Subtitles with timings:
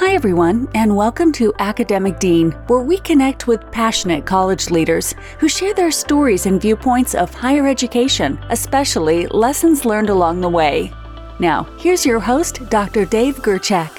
[0.00, 5.48] Hi, everyone, and welcome to Academic Dean, where we connect with passionate college leaders who
[5.48, 10.92] share their stories and viewpoints of higher education, especially lessons learned along the way.
[11.40, 13.06] Now, here's your host, Dr.
[13.06, 13.90] Dave Gerchak.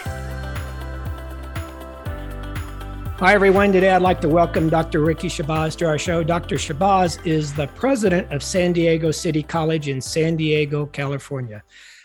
[3.19, 3.73] Hi, everyone.
[3.73, 5.01] Today I'd like to welcome Dr.
[5.01, 6.23] Ricky Shabazz to our show.
[6.23, 6.55] Dr.
[6.55, 11.61] Shabazz is the president of San Diego City College in San Diego, California.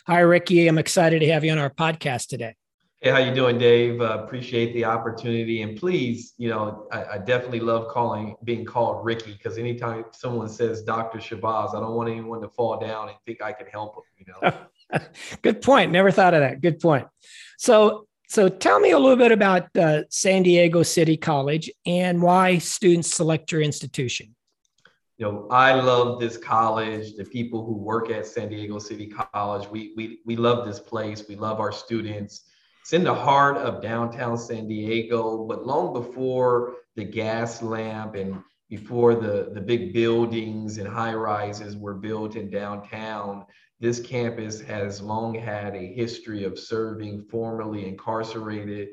[0.08, 0.66] Hi, Ricky.
[0.66, 2.56] I'm excited to have you on our podcast today.
[3.04, 4.00] Hey, how you doing, Dave?
[4.00, 9.04] Uh, appreciate the opportunity, and please, you know, I, I definitely love calling being called
[9.04, 11.18] Ricky because anytime someone says Dr.
[11.18, 14.04] Shabazz, I don't want anyone to fall down and think I can help them.
[14.16, 15.00] You know.
[15.42, 15.92] Good point.
[15.92, 16.62] Never thought of that.
[16.62, 17.06] Good point.
[17.58, 22.56] So, so tell me a little bit about uh, San Diego City College and why
[22.56, 24.34] students select your institution.
[25.18, 27.16] You know, I love this college.
[27.16, 31.26] The people who work at San Diego City College, we we we love this place.
[31.28, 32.44] We love our students
[32.84, 39.14] it's in the heart of downtown San Diego, but long before the Gaslamp and before
[39.14, 43.46] the, the big buildings and high rises were built in downtown,
[43.80, 48.88] this campus has long had a history of serving formerly incarcerated,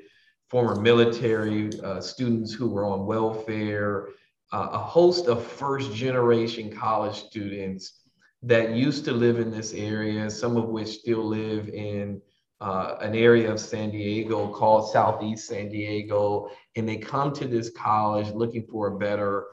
[0.49, 4.07] former military uh, students who were on welfare,
[4.53, 7.99] uh, a host of first generation college students
[8.41, 12.21] that used to live in this area, some of which still live in
[12.61, 17.71] uh, an area of San Diego called Southeast San Diego, and they come to this
[17.71, 19.47] college looking for a better,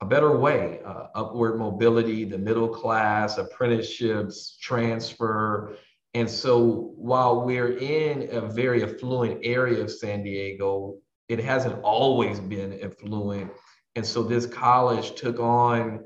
[0.00, 5.76] a better way, uh, upward mobility, the middle class, apprenticeships, transfer.
[6.14, 12.38] And so while we're in a very affluent area of San Diego, it hasn't always
[12.38, 13.50] been affluent.
[13.96, 16.04] And so this college took on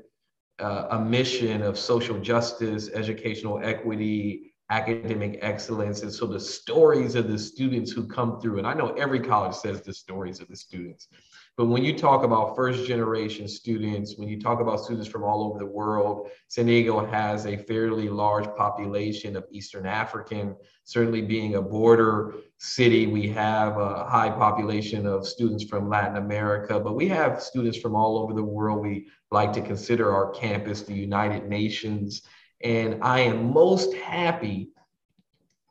[0.59, 6.01] uh, a mission of social justice, educational equity, academic excellence.
[6.01, 9.55] And so the stories of the students who come through, and I know every college
[9.55, 11.07] says the stories of the students,
[11.55, 15.43] but when you talk about first generation students, when you talk about students from all
[15.43, 21.55] over the world, San Diego has a fairly large population of Eastern African, certainly being
[21.55, 27.07] a border city, we have a high population of students from Latin America, but we
[27.07, 28.81] have students from all over the world.
[28.81, 32.21] We like to consider our campus the United Nations
[32.61, 34.69] and I am most happy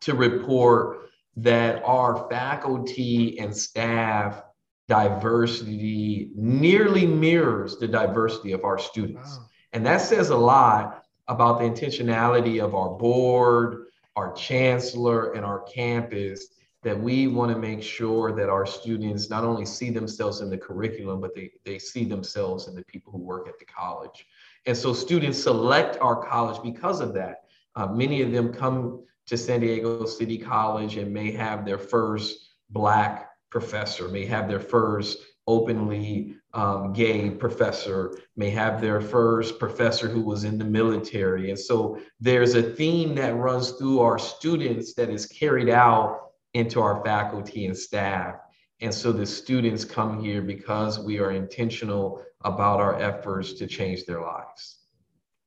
[0.03, 4.43] to report that our faculty and staff
[4.89, 9.37] diversity nearly mirrors the diversity of our students.
[9.37, 9.47] Wow.
[9.73, 15.61] And that says a lot about the intentionality of our board, our chancellor, and our
[15.63, 16.47] campus
[16.83, 20.57] that we want to make sure that our students not only see themselves in the
[20.57, 24.25] curriculum, but they, they see themselves in the people who work at the college.
[24.67, 27.45] And so students select our college because of that.
[27.77, 32.55] Uh, many of them come to San Diego City College and may have their first
[32.71, 40.09] Black professor, may have their first openly um, gay professor, may have their first professor
[40.09, 41.51] who was in the military.
[41.51, 46.81] And so there's a theme that runs through our students that is carried out into
[46.81, 48.37] our faculty and staff.
[48.81, 54.05] And so the students come here because we are intentional about our efforts to change
[54.05, 54.79] their lives.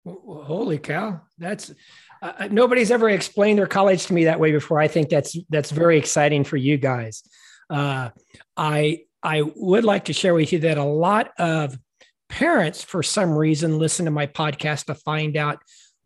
[0.06, 1.22] Holy cow!
[1.38, 1.72] That's
[2.22, 4.80] uh, nobody's ever explained their college to me that way before.
[4.80, 7.24] I think that's that's very exciting for you guys.
[7.70, 8.10] Uh,
[8.56, 11.78] I I would like to share with you that a lot of
[12.30, 15.60] parents, for some reason, listen to my podcast to find out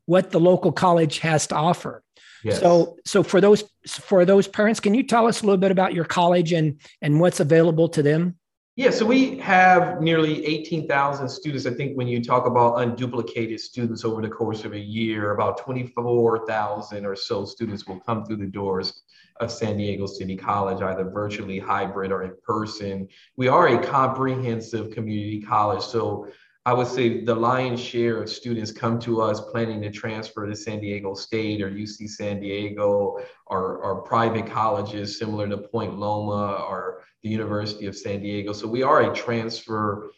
[0.06, 2.04] what the local college has to offer.
[2.44, 2.60] Yes.
[2.60, 5.94] So, so for those for those parents, can you tell us a little bit about
[5.94, 8.38] your college and and what's available to them?
[8.76, 11.68] Yeah, so we have nearly 18,000 students.
[11.68, 15.60] I think when you talk about unduplicated students over the course of a year, about
[15.60, 19.04] 24,000 or so students will come through the doors
[19.40, 23.08] of San Diego City College, either virtually, hybrid, or in person.
[23.38, 25.84] We are a comprehensive community college.
[25.84, 26.30] So
[26.66, 30.56] I would say the lion's share of students come to us planning to transfer to
[30.56, 36.64] San Diego State or UC San Diego or, or private colleges similar to Point Loma
[36.70, 38.54] or the University of San Diego.
[38.54, 40.12] So we are a transfer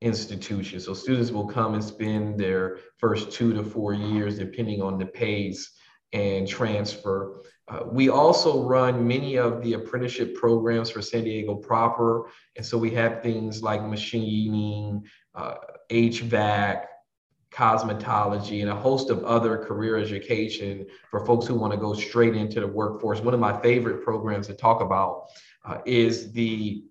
[0.00, 0.80] institution.
[0.80, 5.06] So students will come and spend their first two to four years, depending on the
[5.06, 5.70] pace,
[6.12, 7.42] and transfer.
[7.68, 12.26] Uh, we also run many of the apprenticeship programs for San Diego proper.
[12.56, 15.54] And so we have things like machining, uh,
[15.92, 16.84] HVAC,
[17.52, 22.34] cosmetology, and a host of other career education for folks who want to go straight
[22.34, 23.20] into the workforce.
[23.20, 25.26] One of my favorite programs to talk about
[25.64, 26.82] uh, is the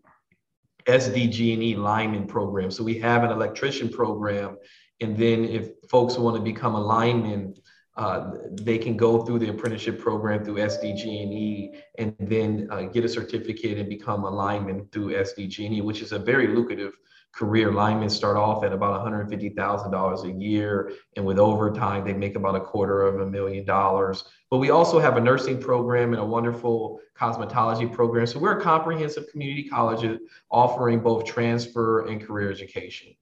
[0.86, 2.70] SDG&E lineman program.
[2.72, 4.58] So we have an electrician program,
[5.00, 7.56] and then if folks want to become a lineman,
[7.98, 13.10] uh, they can go through the apprenticeship program through SDG&E and then uh, get a
[13.10, 16.94] certificate and become a lineman through SDG&E, which is a very lucrative
[17.34, 17.72] career.
[17.72, 22.60] Linemen start off at about $150,000 a year, and with overtime, they make about a
[22.60, 24.24] quarter of a million dollars.
[24.50, 28.28] But we also have a nursing program and a wonderful cosmetology program.
[28.28, 30.20] So we're a comprehensive community college
[30.50, 33.16] offering both transfer and career education.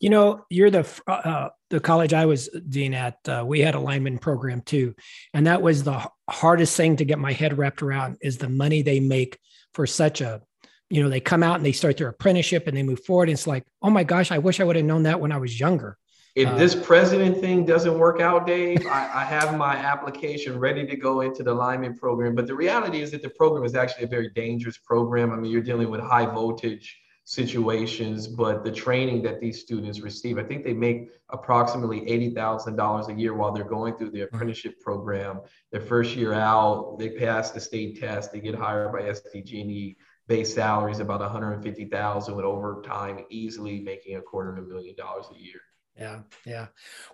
[0.00, 3.18] You know, you're the uh, uh, the college I was dean at.
[3.28, 4.94] Uh, we had a lineman program too,
[5.34, 8.16] and that was the hardest thing to get my head wrapped around.
[8.20, 9.38] Is the money they make
[9.74, 10.40] for such a,
[10.90, 13.28] you know, they come out and they start their apprenticeship and they move forward.
[13.28, 15.36] And it's like, oh my gosh, I wish I would have known that when I
[15.36, 15.98] was younger.
[16.34, 20.86] If uh, this president thing doesn't work out, Dave, I, I, have my application ready
[20.86, 22.34] to go into the lineman program.
[22.34, 25.32] But the reality is that the program is actually a very dangerous program.
[25.32, 30.38] I mean, you're dealing with high voltage situations, but the training that these students receive,
[30.38, 35.40] I think they make approximately $80,000 a year while they're going through the apprenticeship program.
[35.70, 39.96] Their first year out, they pass the state test, they get hired by SDG&E.
[40.28, 45.38] Base salaries about 150,000 with overtime, easily making a quarter of a million dollars a
[45.38, 45.60] year.
[45.96, 46.66] Yeah, yeah.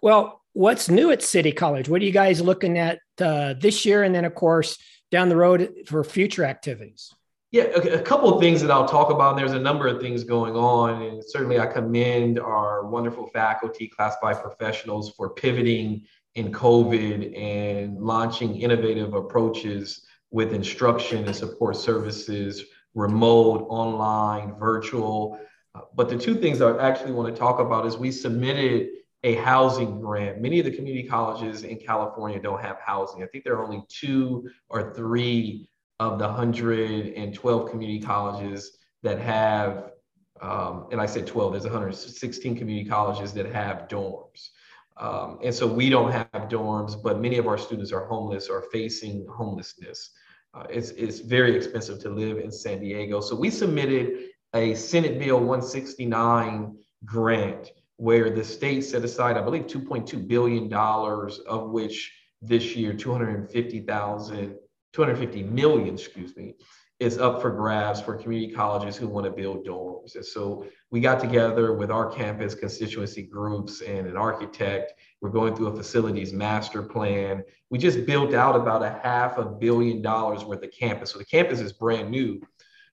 [0.03, 1.89] Well, what's new at City College?
[1.89, 4.79] What are you guys looking at uh, this year, and then of course
[5.11, 7.15] down the road for future activities?
[7.53, 9.31] Yeah, a, a, couple of things that I'll talk about.
[9.31, 13.87] And there's a number of things going on, and certainly I commend our wonderful faculty,
[13.87, 22.65] classified professionals, for pivoting in COVID and launching innovative approaches with instruction and support services,
[22.94, 25.38] remote, online, virtual.
[25.75, 28.91] Uh, but the two things I actually want to talk about is we submitted
[29.25, 30.41] a housing grant.
[30.41, 33.23] Many of the community colleges in California don't have housing.
[33.23, 35.69] I think there are only two or three
[35.99, 39.93] of the 112 community colleges that have,
[40.43, 44.50] um, and I said 12, there's 116 community colleges that have dorms.
[44.96, 48.62] Um, and so we don't have dorms, but many of our students are homeless or
[48.73, 50.11] facing homelessness.
[50.55, 53.21] Uh, it's, it's very expensive to live in San Diego.
[53.21, 59.67] So we submitted a Senate Bill 169 grant where the state set aside, I believe,
[59.67, 64.59] $2.2 billion, of which this year, 250,000
[64.95, 66.55] 250 million, excuse me,
[67.00, 70.14] is up for grabs for community colleges who want to build dorms.
[70.14, 74.94] And so we got together with our campus constituency groups and an architect.
[75.20, 77.43] We're going through a facilities master plan.
[77.70, 81.11] We just built out about a half a billion dollars worth of campus.
[81.11, 82.41] So the campus is brand new.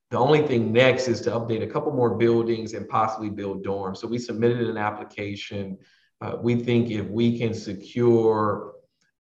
[0.09, 3.97] The only thing next is to update a couple more buildings and possibly build dorms.
[3.97, 5.77] So we submitted an application.
[6.19, 8.70] Uh, we think if we can secure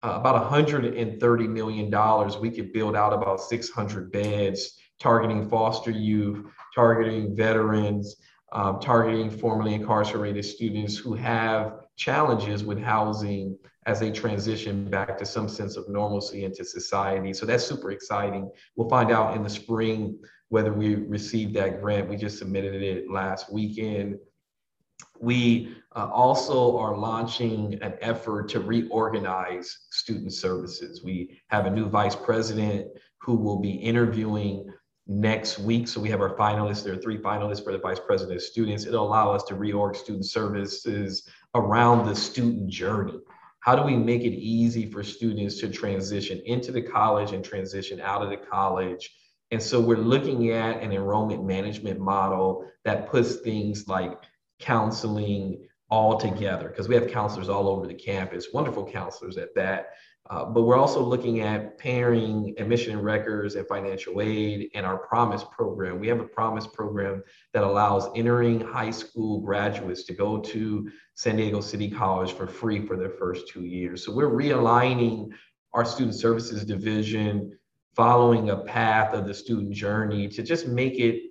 [0.02, 7.36] uh, about $130 million, we could build out about 600 beds, targeting foster youth, targeting
[7.36, 8.16] veterans,
[8.52, 13.56] um, targeting formerly incarcerated students who have challenges with housing
[13.86, 17.32] as they transition back to some sense of normalcy into society.
[17.32, 18.50] So that's super exciting.
[18.76, 20.18] We'll find out in the spring
[20.48, 22.08] whether we received that grant.
[22.08, 24.16] We just submitted it last weekend.
[25.20, 31.02] We uh, also are launching an effort to reorganize student services.
[31.02, 32.88] We have a new vice president
[33.20, 34.66] who will be interviewing
[35.06, 35.88] next week.
[35.88, 36.84] So we have our finalists.
[36.84, 38.86] There are three finalists for the vice president of students.
[38.86, 43.18] It'll allow us to reorg student services around the student journey.
[43.60, 48.00] How do we make it easy for students to transition into the college and transition
[48.00, 49.10] out of the college?
[49.50, 54.12] And so we're looking at an enrollment management model that puts things like
[54.60, 59.90] counseling, all together because we have counselors all over the campus, wonderful counselors at that.
[60.28, 65.44] Uh, but we're also looking at pairing admission records and financial aid and our promise
[65.50, 65.98] program.
[65.98, 71.36] We have a promise program that allows entering high school graduates to go to San
[71.36, 74.04] Diego City College for free for their first two years.
[74.04, 75.30] So we're realigning
[75.72, 77.58] our student services division
[77.96, 81.29] following a path of the student journey to just make it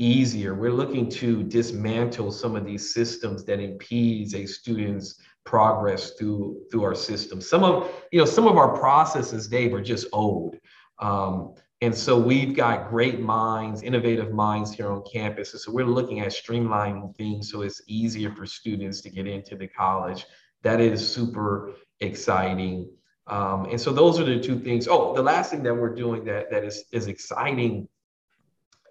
[0.00, 0.54] easier.
[0.54, 6.84] We're looking to dismantle some of these systems that impedes a student's progress through through
[6.84, 7.40] our system.
[7.40, 10.56] Some of you know some of our processes, Dave, are just old.
[10.98, 15.52] Um, and so we've got great minds, innovative minds here on campus.
[15.52, 19.56] And so we're looking at streamlining things so it's easier for students to get into
[19.56, 20.26] the college.
[20.62, 22.90] That is super exciting.
[23.28, 24.88] Um, and so those are the two things.
[24.88, 27.88] Oh, the last thing that we're doing that that is, is exciting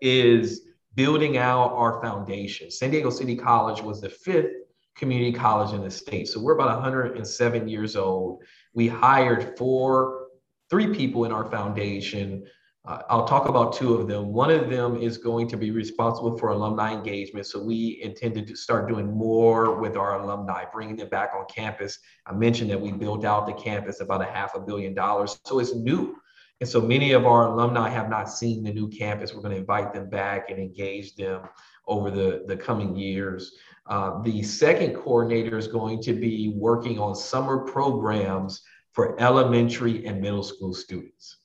[0.01, 0.69] is
[1.00, 2.70] building out our foundation.
[2.70, 4.51] San Diego City College was the fifth
[4.98, 6.27] community college in the state.
[6.27, 8.44] So we're about 107 years old.
[8.74, 10.27] We hired four,
[10.70, 12.44] three people in our foundation
[12.86, 14.34] Uh, I'll talk about two of them.
[14.34, 17.46] One of them is going to be responsible for alumni engagement.
[17.46, 22.00] So we intended to start doing more with our alumni, bringing them back on campus.
[22.25, 25.39] I mentioned that we built out the campus about a half a billion dollars.
[25.46, 26.19] So it's new.
[26.60, 29.34] And so many of our alumni have not seen the new campus.
[29.34, 31.42] We're going to invite them back and engage them
[31.88, 33.54] over the, the coming years.
[33.86, 38.62] Uh, the second coordinator is going to be working on summer programs
[38.92, 41.38] for elementary and middle school students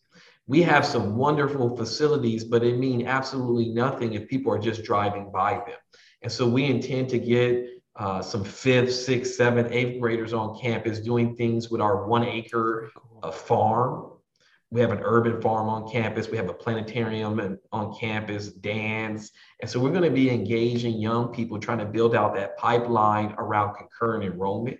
[0.46, 5.30] we have some wonderful facilities, but it mean absolutely nothing if people are just driving
[5.32, 5.78] by them.
[6.22, 7.66] And so we intend to get
[7.96, 12.90] uh, some fifth, sixth, seventh, eighth graders on campus doing things with our one acre
[13.22, 14.10] uh, farm.
[14.74, 16.28] We have an urban farm on campus.
[16.28, 19.30] We have a planetarium on campus, dance.
[19.60, 23.36] And so we're going to be engaging young people trying to build out that pipeline
[23.38, 24.78] around concurrent enrollment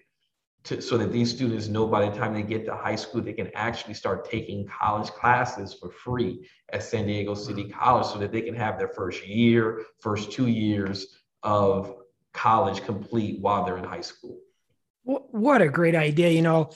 [0.64, 3.34] to, so that these students know by the time they get to high school, they
[3.34, 7.78] can actually start taking college classes for free at San Diego City mm-hmm.
[7.78, 11.94] College so that they can have their first year, first two years of
[12.32, 14.40] college complete while they're in high school.
[15.04, 16.30] What a great idea.
[16.30, 16.70] You know,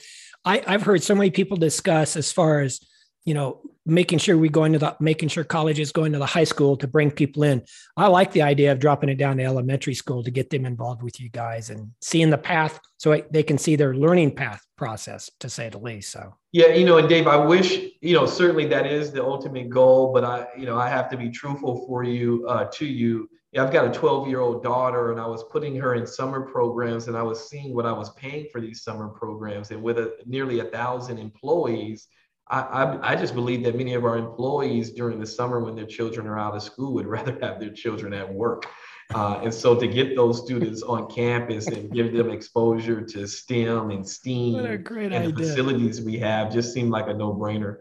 [0.45, 2.79] I, I've heard so many people discuss as far as
[3.25, 6.43] you know, making sure we go into the making sure colleges go into the high
[6.43, 7.63] school to bring people in.
[7.97, 11.01] I like the idea of dropping it down to elementary school to get them involved
[11.01, 15.29] with you guys and seeing the path so they can see their learning path process
[15.39, 16.11] to say the least.
[16.11, 19.69] So yeah, you know, and Dave, I wish you know certainly that is the ultimate
[19.69, 23.29] goal, but I you know I have to be truthful for you uh, to you.
[23.57, 27.07] I've got a 12 year old daughter, and I was putting her in summer programs,
[27.07, 30.13] and I was seeing what I was paying for these summer programs, and with a,
[30.25, 32.07] nearly a thousand employees
[32.49, 35.85] I, I, I, just believe that many of our employees during the summer when their
[35.85, 38.65] children are out of school would rather have their children at work.
[39.13, 43.89] Uh, and so to get those students on campus and give them exposure to STEM
[43.89, 45.31] and STEAM and idea.
[45.31, 47.77] the facilities we have just seemed like a no-brainer.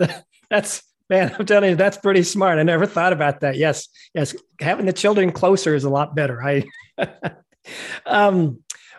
[0.50, 2.58] That's man, I'm telling you, that's pretty smart.
[2.58, 3.56] I never thought about that.
[3.56, 6.42] Yes, yes, having the children closer is a lot better.
[6.42, 6.64] I
[8.06, 8.58] um,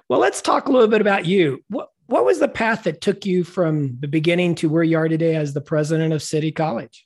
[0.09, 1.63] well, let's talk a little bit about you.
[1.69, 5.07] What what was the path that took you from the beginning to where you are
[5.07, 7.05] today as the president of City College?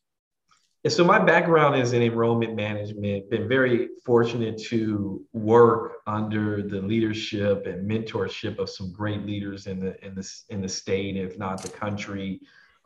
[0.83, 3.29] Yeah, so my background is in enrollment management.
[3.29, 9.79] Been very fortunate to work under the leadership and mentorship of some great leaders in
[9.79, 12.39] the in the in the state, if not the country.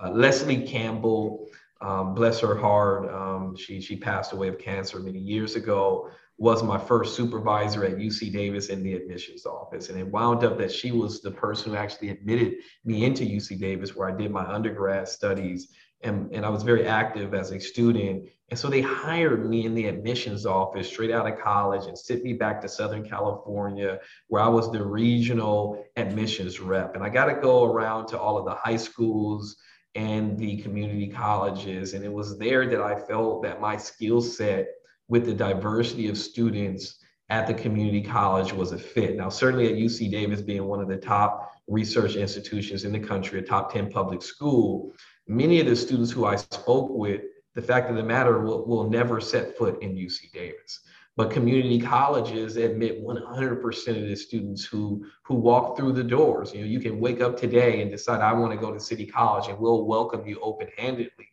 [0.03, 1.47] Uh, Leslie Campbell,
[1.79, 6.63] um, bless her heart, um, she she passed away of cancer many years ago was
[6.63, 9.89] my first supervisor at UC Davis in the admissions office.
[9.89, 13.59] And it wound up that she was the person who actually admitted me into UC
[13.59, 15.69] Davis, where I did my undergrad studies.
[16.03, 18.27] And, and I was very active as a student.
[18.49, 22.21] And so they hired me in the admissions office straight out of college and sent
[22.21, 26.95] me back to Southern California, where I was the regional admissions rep.
[26.95, 29.55] And I got to go around to all of the high schools
[29.95, 31.93] and the community colleges.
[31.93, 34.67] And it was there that I felt that my skill set
[35.07, 39.15] with the diversity of students at the community college was a fit.
[39.15, 43.39] Now, certainly at UC Davis being one of the top research institutions in the country,
[43.39, 44.93] a top 10 public school,
[45.27, 47.21] many of the students who I spoke with,
[47.55, 50.81] the fact of the matter will, will never set foot in UC Davis.
[51.17, 56.53] But community colleges admit 100% of the students who, who walk through the doors.
[56.53, 59.05] You know, you can wake up today and decide, I want to go to City
[59.05, 61.29] College, and we'll welcome you open handedly.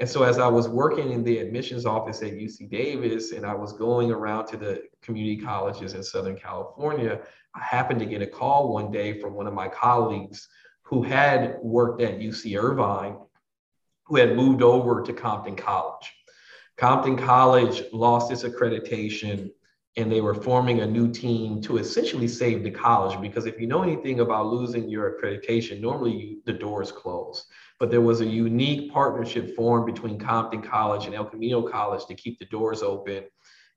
[0.00, 3.52] And so as I was working in the admissions office at UC Davis and I
[3.52, 7.20] was going around to the community colleges in Southern California,
[7.54, 10.48] I happened to get a call one day from one of my colleagues
[10.82, 13.18] who had worked at UC Irvine,
[14.06, 16.14] who had moved over to Compton College.
[16.78, 19.50] Compton College lost its accreditation
[19.96, 23.66] and they were forming a new team to essentially save the college because if you
[23.66, 27.46] know anything about losing your accreditation, normally you, the doors close
[27.80, 32.14] but there was a unique partnership formed between Compton College and El Camino College to
[32.14, 33.24] keep the doors open.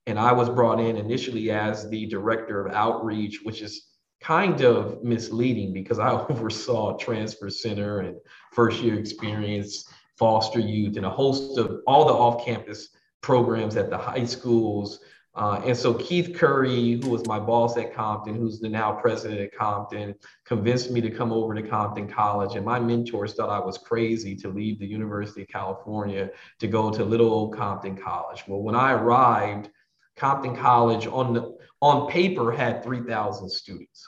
[0.06, 3.88] And I was brought in initially as the director of outreach, which is
[4.20, 8.18] kind of misleading because I oversaw transfer center and
[8.52, 9.86] first year experience,
[10.20, 12.90] foster youth, and a host of all the off campus
[13.22, 15.00] programs at the high schools
[15.36, 19.42] uh, and so Keith Curry, who was my boss at Compton, who's the now president
[19.42, 20.14] at Compton,
[20.46, 22.56] convinced me to come over to Compton College.
[22.56, 26.92] And my mentors thought I was crazy to leave the University of California to go
[26.92, 28.44] to little old Compton College.
[28.48, 29.72] Well, when I arrived,
[30.16, 34.08] Compton College on, the, on paper had 3,000 students.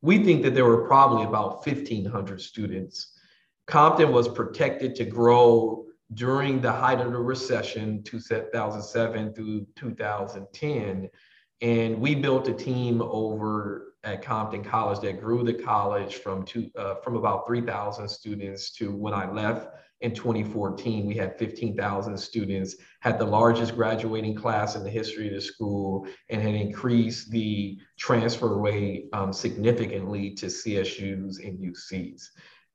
[0.00, 3.12] We think that there were probably about 1,500 students.
[3.68, 11.08] Compton was protected to grow during the height of the recession, 2007 through 2010.
[11.60, 16.68] And we built a team over at Compton College that grew the college from two,
[16.76, 19.68] uh, from about 3,000 students to when I left
[20.00, 21.06] in 2014.
[21.06, 26.06] We had 15,000 students, had the largest graduating class in the history of the school,
[26.28, 32.22] and had increased the transfer rate um, significantly to CSUs and UCs.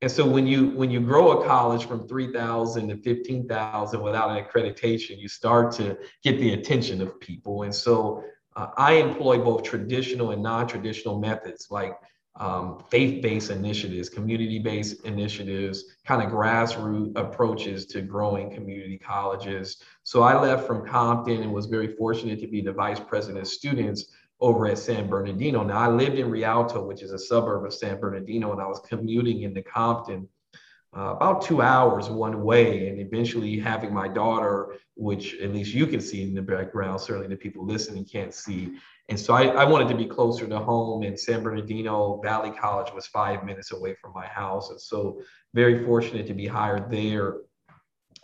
[0.01, 4.43] And so when you when you grow a college from 3,000 to 15,000 without an
[4.43, 7.63] accreditation, you start to get the attention of people.
[7.63, 8.23] And so
[8.55, 11.93] uh, I employ both traditional and non-traditional methods like
[12.39, 19.77] um, faith-based initiatives, community-based initiatives, kind of grassroots approaches to growing community colleges.
[20.03, 23.47] So I left from Compton and was very fortunate to be the vice president of
[23.47, 24.05] students
[24.39, 25.63] over at San Bernardino.
[25.63, 28.79] Now I lived in Rialto, which is a suburb of San Bernardino, and I was
[28.87, 30.27] commuting into Compton
[30.95, 35.85] uh, about two hours one way, and eventually having my daughter, which at least you
[35.85, 38.77] can see in the background, certainly the people listening can't see.
[39.09, 42.93] And so I, I wanted to be closer to home, and San Bernardino Valley College
[42.93, 44.69] was five minutes away from my house.
[44.69, 45.21] And so
[45.53, 47.37] very fortunate to be hired there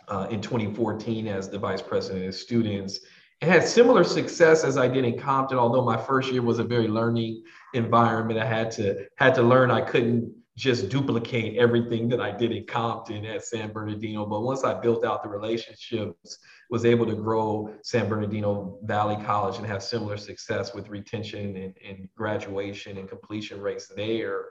[0.08, 3.00] uh, in 2014 as the vice president of students
[3.44, 6.88] had similar success as I did in Compton, although my first year was a very
[6.88, 8.38] learning environment.
[8.38, 12.64] I had to had to learn I couldn't just duplicate everything that I did in
[12.64, 14.24] Compton at San Bernardino.
[14.24, 16.38] But once I built out the relationships,
[16.70, 21.74] was able to grow San Bernardino Valley College and have similar success with retention and,
[21.86, 24.46] and graduation and completion rates there.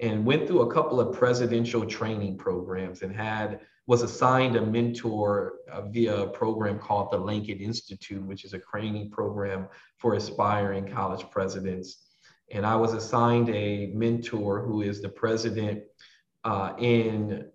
[0.00, 5.54] And went through a couple of presidential training programs and had was assigned a mentor
[5.70, 10.88] uh, via a program called the Lincoln Institute, which is a training program for aspiring
[10.88, 12.08] college presidents.
[12.50, 15.84] And I was assigned a mentor who is the president
[16.44, 17.48] uh, in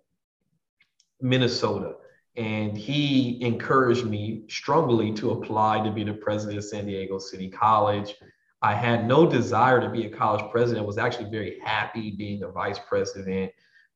[1.21, 1.95] Minnesota.
[2.37, 7.49] And he encouraged me strongly to apply to be the president of San Diego City
[7.49, 8.15] College.
[8.61, 10.83] I had no desire to be a college president.
[10.83, 13.51] I was actually very happy being a vice president,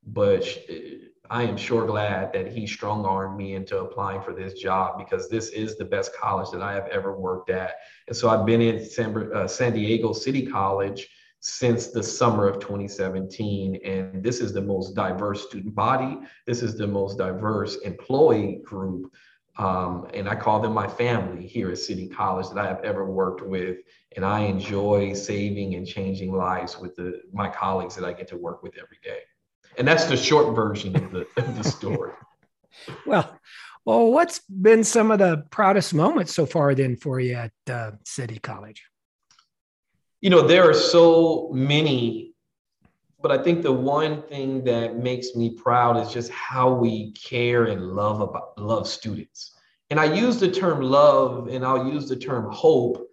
[0.08, 0.46] but
[1.30, 5.30] I am sure glad that he strong armed me into applying for this job because
[5.30, 7.76] this is the best college that I have ever worked at.
[8.08, 11.08] And so I've been in San, uh, San Diego City College
[11.40, 13.80] since the summer of 2017.
[13.84, 16.20] And this is the most diverse student body.
[16.46, 19.12] This is the most diverse employee group.
[19.58, 23.06] Um, and I call them my family here at City College that I have ever
[23.06, 23.78] worked with.
[24.16, 28.38] And I enjoy saving and changing lives with the, my colleagues that I get to
[28.38, 29.20] work with every day.
[29.78, 32.14] And that's the short version of the, of the story.
[33.06, 33.40] well,
[33.86, 37.92] well, what's been some of the proudest moments so far then for you at uh,
[38.04, 38.84] City College?
[40.22, 42.34] You know, there are so many,
[43.22, 47.66] but I think the one thing that makes me proud is just how we care
[47.66, 49.56] and love about love students.
[49.92, 53.08] And I use the term love and I'll use the term hope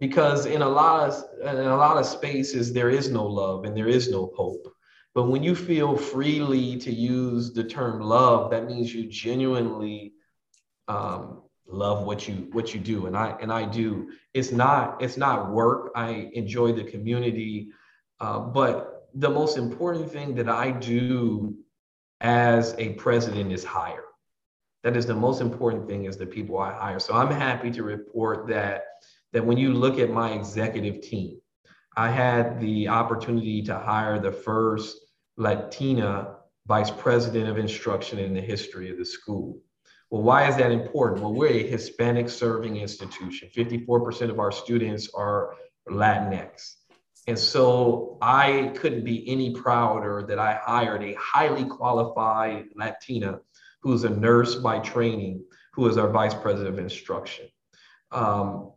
[0.00, 3.76] because in a lot of in a lot of spaces there is no love and
[3.76, 4.74] there is no hope.
[5.14, 10.12] But when you feel freely to use the term love, that means you genuinely
[10.86, 14.10] um, love what you what you do, and I and I do.
[14.34, 15.90] It's not it's not work.
[15.94, 17.70] I enjoy the community,
[18.20, 21.56] uh, but the most important thing that I do
[22.20, 24.04] as a president is hire.
[24.82, 26.98] That is the most important thing is the people I hire.
[27.00, 28.84] So I'm happy to report that
[29.32, 31.40] that when you look at my executive team,
[31.96, 34.96] I had the opportunity to hire the first
[35.36, 39.60] Latina vice president of instruction in the history of the school.
[40.10, 41.22] Well, why is that important?
[41.22, 43.48] Well, we're a Hispanic serving institution.
[43.56, 45.54] 54% of our students are
[45.88, 46.74] Latinx.
[47.26, 53.40] And so I couldn't be any prouder that I hired a highly qualified Latina
[53.82, 57.46] who's a nurse by training, who is our vice president of instruction.
[58.10, 58.72] Um,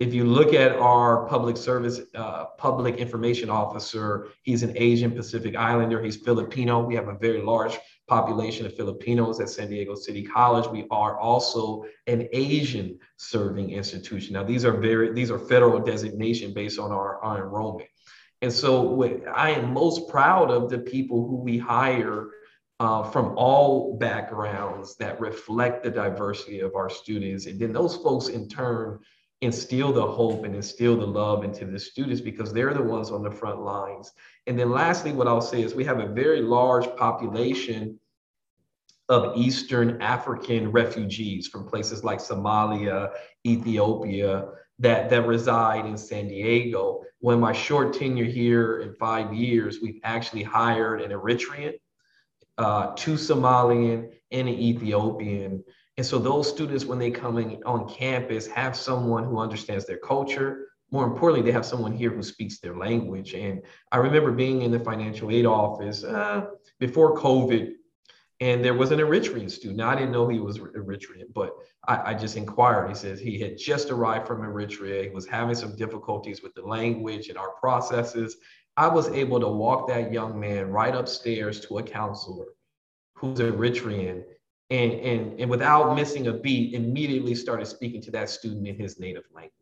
[0.00, 5.54] if you look at our public service, uh, public information officer, he's an Asian Pacific
[5.54, 6.02] Islander.
[6.02, 6.84] He's Filipino.
[6.84, 7.78] We have a very large
[8.08, 10.68] population of Filipinos at San Diego City College.
[10.68, 14.34] We are also an Asian serving institution.
[14.34, 17.88] Now, these are very these are federal designation based on our, our enrollment.
[18.42, 22.30] And so what I am most proud of the people who we hire
[22.80, 27.46] uh, from all backgrounds that reflect the diversity of our students.
[27.46, 28.98] And then those folks in turn
[29.44, 33.22] instill the hope and instill the love into the students because they're the ones on
[33.22, 34.12] the front lines.
[34.46, 37.98] And then lastly, what I'll say is we have a very large population
[39.08, 43.10] of Eastern African refugees from places like Somalia,
[43.46, 47.02] Ethiopia, that, that reside in San Diego.
[47.20, 51.74] When my short tenure here in five years, we've actually hired an Eritrean,
[52.58, 55.62] uh, two Somalian, and an Ethiopian
[55.96, 59.98] and so those students, when they come in on campus, have someone who understands their
[59.98, 60.68] culture.
[60.90, 63.34] More importantly, they have someone here who speaks their language.
[63.34, 66.46] And I remember being in the financial aid office uh,
[66.80, 67.74] before COVID,
[68.40, 69.78] And there was an Eritrean student.
[69.78, 71.54] Now, I didn't know he was Eritrean, but
[71.86, 72.88] I, I, just inquired.
[72.88, 75.04] He says he had just arrived from Eritrea.
[75.04, 78.36] He was having some difficulties with the language and our processes.
[78.76, 82.46] I was able to walk that young man right upstairs to a counselor
[83.14, 84.24] who's Eritrean
[84.70, 88.98] and, and, and without missing a beat, immediately started speaking to that student in his
[88.98, 89.52] native language.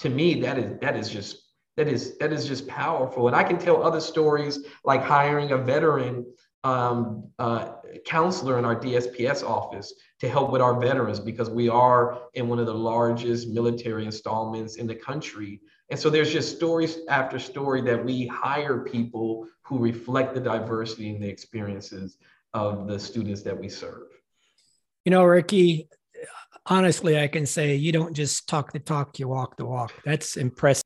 [0.00, 3.26] To me, that is that is just that is that is just powerful.
[3.26, 6.26] And I can tell other stories like hiring a veteran
[6.64, 7.72] um, uh,
[8.04, 12.58] counselor in our DSPS office to help with our veterans because we are in one
[12.58, 15.60] of the largest military installments in the country.
[15.88, 21.10] And so there's just stories after story that we hire people who reflect the diversity
[21.10, 22.18] and the experiences
[22.52, 24.08] of the students that we serve.
[25.04, 25.88] You know, Ricky,
[26.66, 29.92] honestly, I can say you don't just talk the talk, you walk the walk.
[30.04, 30.84] That's impressive.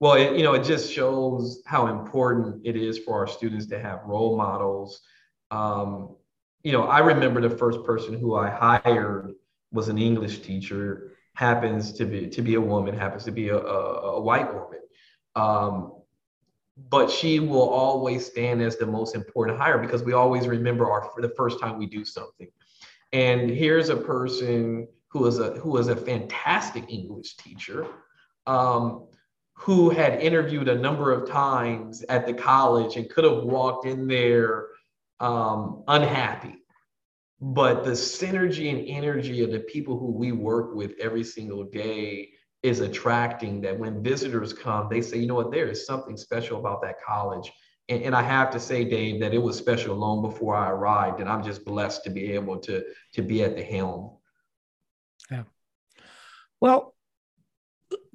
[0.00, 3.78] Well, it, you know, it just shows how important it is for our students to
[3.78, 5.00] have role models.
[5.52, 6.16] Um,
[6.64, 9.32] you know, I remember the first person who I hired
[9.70, 13.56] was an English teacher, happens to be to be a woman, happens to be a,
[13.56, 14.80] a, a white woman.
[15.34, 15.92] Um,
[16.76, 21.10] but she will always stand as the most important hire because we always remember our
[21.18, 22.48] the first time we do something.
[23.12, 27.86] And here's a person who is a who is a fantastic English teacher,
[28.46, 29.06] um,
[29.54, 34.06] who had interviewed a number of times at the college and could have walked in
[34.08, 34.68] there
[35.20, 36.56] um, unhappy.
[37.40, 42.30] But the synergy and energy of the people who we work with every single day
[42.62, 46.60] is attracting that when visitors come, they say, you know what, there is something special
[46.60, 47.52] about that college.
[47.88, 51.20] And, and, I have to say, Dave, that it was special long before I arrived,
[51.20, 54.18] and I'm just blessed to be able to to be at the helm.
[55.30, 55.42] Yeah.
[56.60, 56.94] Well,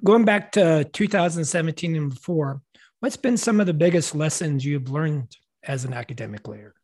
[0.02, 2.62] going back to 2017 and before,
[3.00, 6.74] what's been some of the biggest lessons you've learned as an academic leader?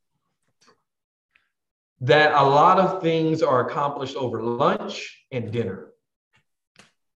[2.00, 5.93] That a lot of things are accomplished over lunch and dinner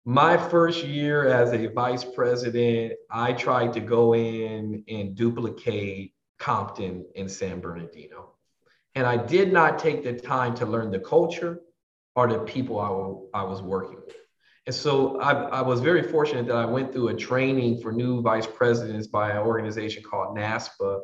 [0.09, 7.05] my first year as a vice president, I tried to go in and duplicate Compton
[7.15, 8.31] and San Bernardino.
[8.95, 11.61] And I did not take the time to learn the culture
[12.17, 12.81] or the people
[13.35, 14.17] I, was working with.
[14.65, 18.23] And so I, I was very fortunate that I went through a training for new
[18.23, 21.01] vice presidents by an organization called NASPA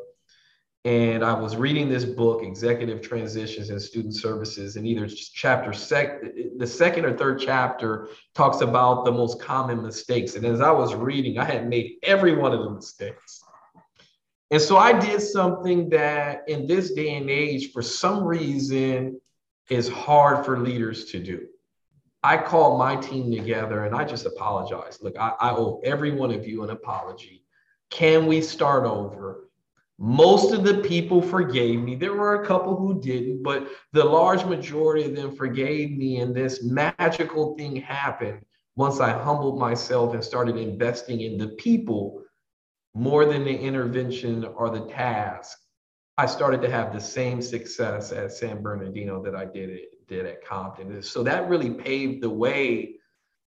[0.85, 6.21] and I was reading this book, Executive Transitions in Student Services, and either chapter sec,
[6.59, 10.35] the second or third chapter talks about the most common mistakes.
[10.35, 13.43] And as I was reading, I had made every one of the mistakes.
[14.51, 19.19] And so I did something that in this day and age, for some reason,
[19.71, 21.47] is hard for leaders to do.
[22.23, 25.03] I called my team together and I just apologized.
[25.03, 27.43] Look, I, I owe every one of you an apology.
[27.91, 29.49] Can we start over?
[29.99, 31.95] Most of the people forgave me.
[31.95, 36.19] There were a couple who didn't, but the large majority of them forgave me.
[36.19, 38.45] And this magical thing happened
[38.77, 42.23] once I humbled myself and started investing in the people
[42.95, 45.59] more than the intervention or the task.
[46.19, 49.79] I started to have the same success at San Bernardino that I did,
[50.09, 51.03] did at Compton.
[51.03, 52.97] So that really paved the way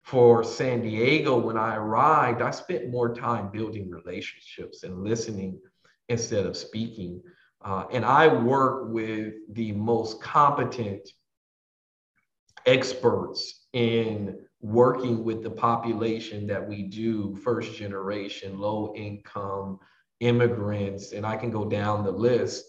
[0.03, 2.41] for San Diego when I arrived.
[2.41, 5.61] I spent more time building relationships and listening
[6.09, 7.23] instead of speaking.
[7.65, 11.09] Uh, and I work with the most competent
[12.67, 19.79] experts in working with the population that we do first generation, low income
[20.21, 22.65] immigrants, and I can go down the list.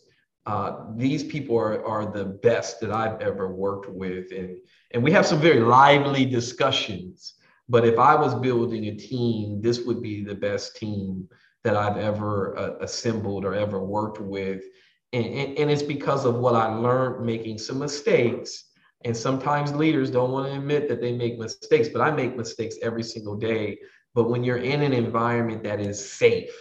[0.46, 4.32] Uh, these people are, are the best that I've ever worked with.
[4.32, 4.58] And,
[4.92, 7.34] and we have some very lively discussions.
[7.70, 11.28] But if I was building a team, this would be the best team
[11.68, 14.64] that I've ever uh, assembled or ever worked with.
[15.12, 18.70] And, and, and, it's because of what I learned making some mistakes.
[19.04, 22.78] And sometimes leaders don't want to admit that they make mistakes, but I make mistakes
[22.82, 23.80] every single day.
[24.16, 26.56] But when you're in an environment that is safe,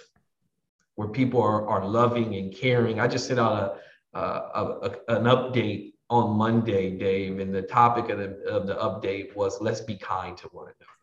[0.97, 3.79] where people are, are loving and caring, I just sent out
[4.13, 8.75] a, a, a an update on Monday, Dave, and the topic of the, of the
[8.75, 10.96] update was let's be kind to one another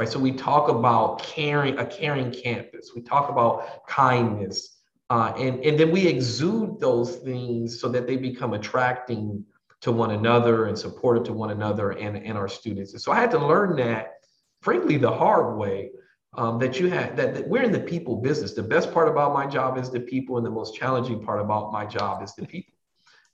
[0.00, 0.08] right?
[0.08, 2.92] So we talk about caring, a caring campus.
[2.96, 4.78] We talk about kindness,
[5.10, 9.44] uh, and and then we exude those things so that they become attracting
[9.82, 12.92] to one another and supportive to one another and, and our students.
[12.92, 14.14] And so I had to learn that,
[14.62, 15.90] frankly, the hard way.
[16.34, 18.54] Um, that you had that, that we're in the people business.
[18.54, 21.72] The best part about my job is the people, and the most challenging part about
[21.72, 22.72] my job is the people.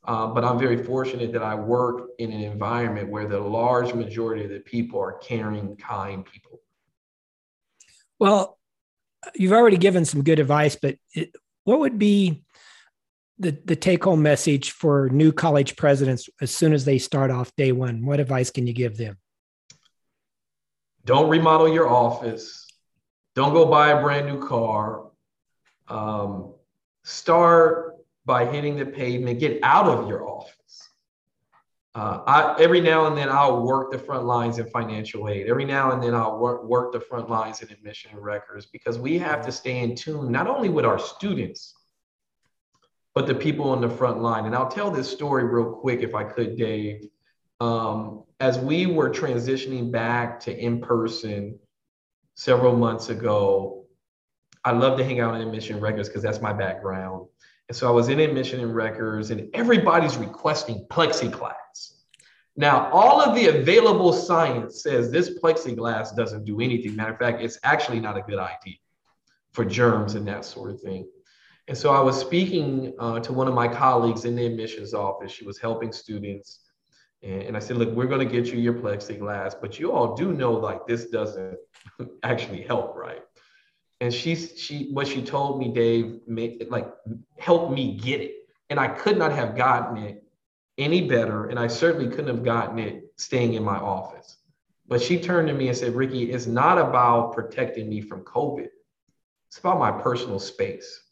[0.06, 4.44] Uh, but I'm very fortunate that I work in an environment where the large majority
[4.44, 6.60] of the people are caring, kind people.
[8.20, 8.58] Well,
[9.34, 12.44] you've already given some good advice, but it, what would be
[13.38, 17.54] the, the take home message for new college presidents as soon as they start off
[17.56, 18.06] day one?
[18.06, 19.18] What advice can you give them?
[21.04, 22.64] Don't remodel your office.
[23.34, 25.08] Don't go buy a brand new car.
[25.88, 26.54] Um,
[27.02, 27.95] start
[28.26, 29.40] by hitting the pavement.
[29.40, 30.52] Get out of your office.
[31.94, 35.46] Uh, I, every now and then I'll work the front lines in financial aid.
[35.46, 38.98] Every now and then I'll work, work the front lines in admission and records because
[38.98, 41.74] we have to stay in tune not only with our students,
[43.14, 44.44] but the people on the front line.
[44.44, 47.08] And I'll tell this story real quick if I could, Dave.
[47.60, 51.58] Um, as we were transitioning back to in person
[52.34, 53.86] several months ago,
[54.62, 57.28] I love to hang out in admission records because that's my background.
[57.68, 61.54] And so I was in admission and records, and everybody's requesting plexiglass.
[62.56, 66.96] Now, all of the available science says this plexiglass doesn't do anything.
[66.96, 68.76] Matter of fact, it's actually not a good idea
[69.52, 71.06] for germs and that sort of thing.
[71.68, 75.32] And so I was speaking uh, to one of my colleagues in the admissions office.
[75.32, 76.60] She was helping students.
[77.22, 80.14] And, and I said, look, we're going to get you your plexiglass, but you all
[80.14, 81.58] do know like this doesn't
[82.22, 83.22] actually help, right?
[84.00, 86.92] And she's she what she told me dave made like
[87.38, 88.32] helped me get it.
[88.68, 90.24] And i could not have gotten it
[90.78, 94.38] any better and i certainly couldn't have gotten it staying in my office.
[94.88, 98.68] But she turned to me and said ricky it's not about protecting me from covid.
[99.48, 101.02] It's about my personal space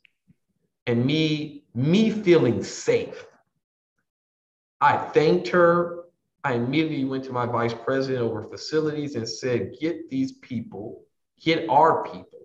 [0.87, 3.27] and me me feeling safe.
[4.81, 6.05] I thanked her.
[6.45, 11.05] I immediately went to my vice president over facilities and said get these people
[11.41, 12.44] get our people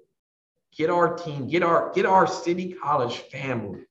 [0.75, 3.81] get our team, get our get our city college family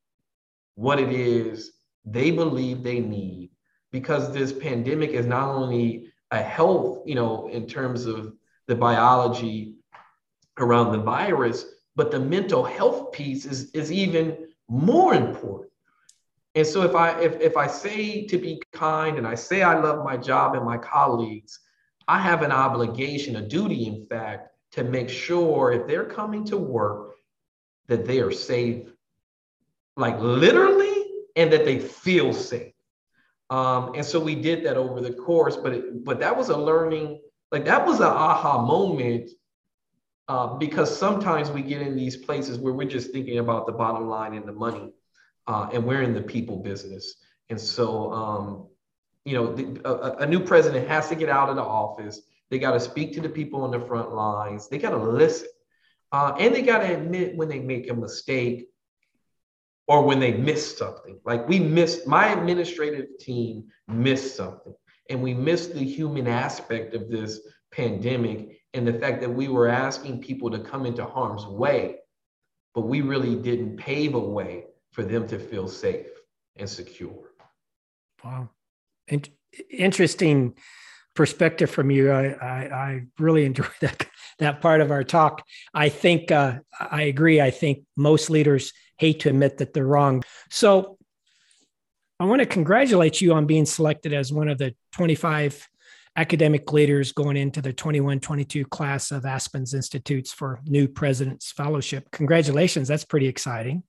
[0.74, 1.72] what it is
[2.04, 3.50] they believe they need
[3.90, 8.32] because this pandemic is not only a health, you know, in terms of
[8.66, 9.74] the biology
[10.58, 11.64] around the virus,
[11.96, 15.70] but the mental health piece is, is even more important.
[16.54, 19.80] And so if I if, if I say to be kind and I say I
[19.80, 21.58] love my job and my colleagues,
[22.06, 26.56] I have an obligation, a duty, in fact, to make sure if they're coming to
[26.56, 27.14] work
[27.88, 28.86] that they are safe,
[29.96, 31.04] like literally,
[31.36, 32.72] and that they feel safe.
[33.50, 36.56] Um, and so we did that over the course, but it, but that was a
[36.56, 39.30] learning, like that was an aha moment
[40.28, 44.08] uh, because sometimes we get in these places where we're just thinking about the bottom
[44.08, 44.92] line and the money,
[45.46, 47.14] uh, and we're in the people business.
[47.48, 48.66] And so, um,
[49.24, 52.20] you know, the, a, a, new president has to get out of the office
[52.50, 54.68] they got to speak to the people on the front lines.
[54.68, 55.48] They got to listen.
[56.10, 58.68] Uh, and they got to admit when they make a mistake
[59.86, 61.18] or when they miss something.
[61.24, 64.74] Like we missed, my administrative team missed something.
[65.10, 67.40] And we missed the human aspect of this
[67.72, 71.96] pandemic and the fact that we were asking people to come into harm's way,
[72.74, 76.06] but we really didn't pave a way for them to feel safe
[76.56, 77.32] and secure.
[78.22, 78.50] Wow.
[79.70, 80.54] interesting
[81.18, 82.12] perspective from you.
[82.12, 84.06] I, I, I really enjoyed that,
[84.38, 85.42] that part of our talk.
[85.74, 87.40] I think uh, I agree.
[87.40, 90.22] I think most leaders hate to admit that they're wrong.
[90.48, 90.96] So
[92.20, 95.68] I want to congratulate you on being selected as one of the 25
[96.14, 102.08] academic leaders going into the 21 22 class of Aspen's Institutes for New Presidents Fellowship.
[102.12, 102.86] Congratulations.
[102.86, 103.82] That's pretty exciting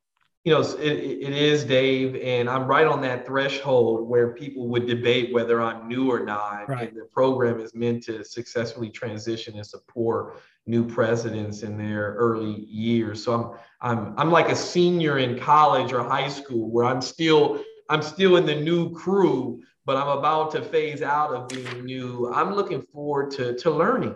[0.45, 4.87] you know, it, it is Dave, and I'm right on that threshold where people would
[4.87, 6.69] debate whether I'm new or not.
[6.69, 6.89] Right.
[6.89, 12.65] And the program is meant to successfully transition and support new presidents in their early
[12.65, 13.23] years.
[13.23, 17.61] So I'm I'm I'm like a senior in college or high school where I'm still
[17.89, 22.31] I'm still in the new crew, but I'm about to phase out of being new.
[22.31, 24.15] I'm looking forward to to learning.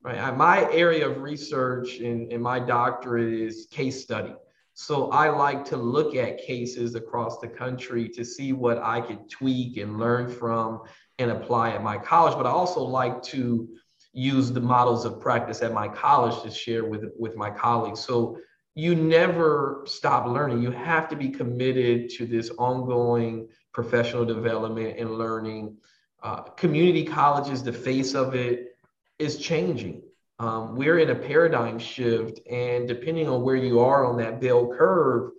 [0.00, 0.36] Right.
[0.36, 4.32] My area of research in, in my doctorate is case study.
[4.78, 9.30] So I like to look at cases across the country to see what I could
[9.30, 10.82] tweak and learn from
[11.18, 12.36] and apply at my college.
[12.36, 13.66] But I also like to
[14.12, 18.00] use the models of practice at my college to share with, with my colleagues.
[18.00, 18.38] So
[18.74, 20.60] you never stop learning.
[20.60, 25.78] You have to be committed to this ongoing professional development and learning.
[26.22, 28.76] Uh, community colleges, the face of it
[29.18, 30.02] is changing
[30.38, 32.40] um, we're in a paradigm shift.
[32.50, 35.30] And depending on where you are on that bell curve,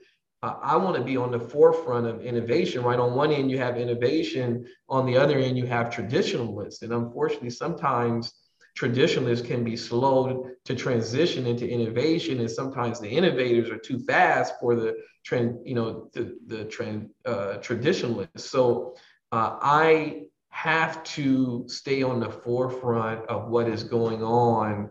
[0.44, 2.84] uh, I want to be on the forefront of innovation.
[2.84, 4.66] Right on one end, you have innovation.
[4.90, 6.82] On the other end, you have traditionalists.
[6.84, 8.34] And unfortunately, sometimes
[8.76, 14.54] traditionalists can be slow to transition into innovation, and sometimes the innovators are too fast
[14.60, 18.52] for the trend, you know, the the trend uh, traditionalists.
[18.52, 18.96] So
[19.32, 24.89] uh, I have to stay on the forefront of what is going on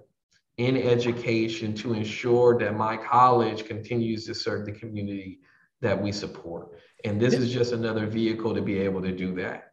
[0.58, 5.40] in education to ensure that my college continues to serve the community
[5.80, 6.68] that we support.
[7.04, 9.72] And this is just another vehicle to be able to do that.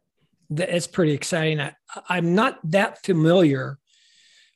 [0.50, 1.62] It's pretty exciting.
[1.62, 1.76] I,
[2.10, 3.78] I'm not that familiar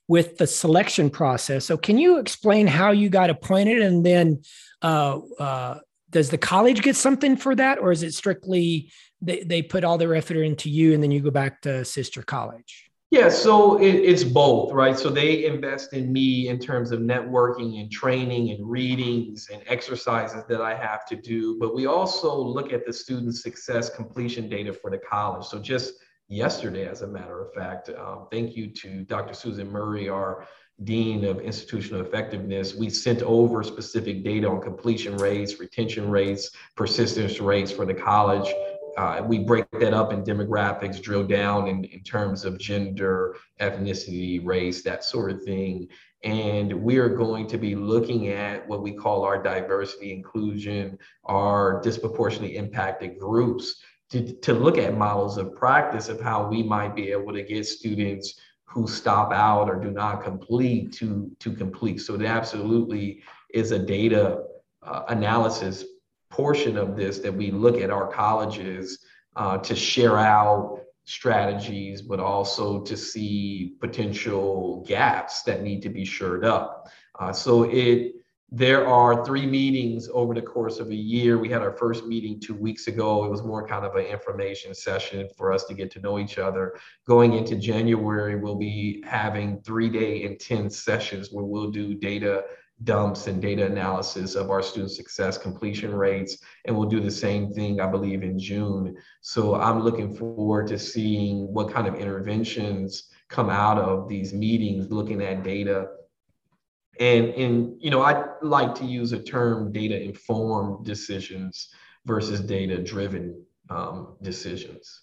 [0.08, 1.65] with the selection process.
[1.65, 4.41] So, can you explain how you got appointed, and then
[4.82, 9.62] uh, uh, does the college get something for that, or is it strictly they, they
[9.62, 12.88] put all their effort into you, and then you go back to sister college?
[13.10, 14.99] Yeah, so it, it's both, right?
[14.99, 20.43] So they invest in me in terms of networking and training and readings and exercises
[20.49, 21.58] that I have to do.
[21.58, 25.45] But we also look at the student success completion data for the college.
[25.45, 25.93] So just
[26.27, 29.34] yesterday, as a matter of fact, um, thank you to Dr.
[29.34, 30.45] Susan Murray, our
[30.84, 37.39] Dean of Institutional Effectiveness, we sent over specific data on completion rates, retention rates, persistence
[37.39, 38.53] rates for the college
[38.97, 44.43] uh, we break that up in demographics, drill down in, in terms of gender, ethnicity,
[44.43, 45.88] race, that sort of thing.
[46.23, 51.79] And we are going to be looking at what we call our diversity inclusion, our
[51.81, 53.75] disproportionately impacted groups
[54.10, 57.67] to, to look at models of practice of how we might be able to get
[57.67, 62.01] students who stop out or do not complete to, to complete.
[62.01, 63.21] So it absolutely
[63.53, 64.43] is a data
[64.81, 65.86] uh, analysis
[66.30, 69.00] portion of this that we look at our colleges
[69.36, 76.04] uh, to share out strategies, but also to see potential gaps that need to be
[76.04, 76.90] shored up.
[77.20, 78.13] Uh, so it
[78.50, 81.38] there are three meetings over the course of a year.
[81.38, 83.26] We had our first meeting two weeks ago.
[83.26, 86.38] It was more kind of an information session for us to get to know each
[86.38, 86.80] other.
[87.06, 92.46] Going into January, we'll be having three day intense sessions where we'll do data
[92.84, 96.38] dumps and data analysis of our student success completion rates.
[96.66, 98.96] And we'll do the same thing, I believe, in June.
[99.22, 104.92] So I'm looking forward to seeing what kind of interventions come out of these meetings,
[104.92, 105.88] looking at data.
[107.00, 111.70] And, and you know, I like to use a term data informed decisions
[112.06, 115.02] versus data driven um, decisions.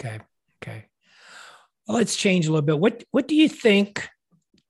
[0.00, 0.20] Okay.
[0.62, 0.86] Okay.
[1.86, 2.78] Well, let's change a little bit.
[2.78, 4.08] What, what do you think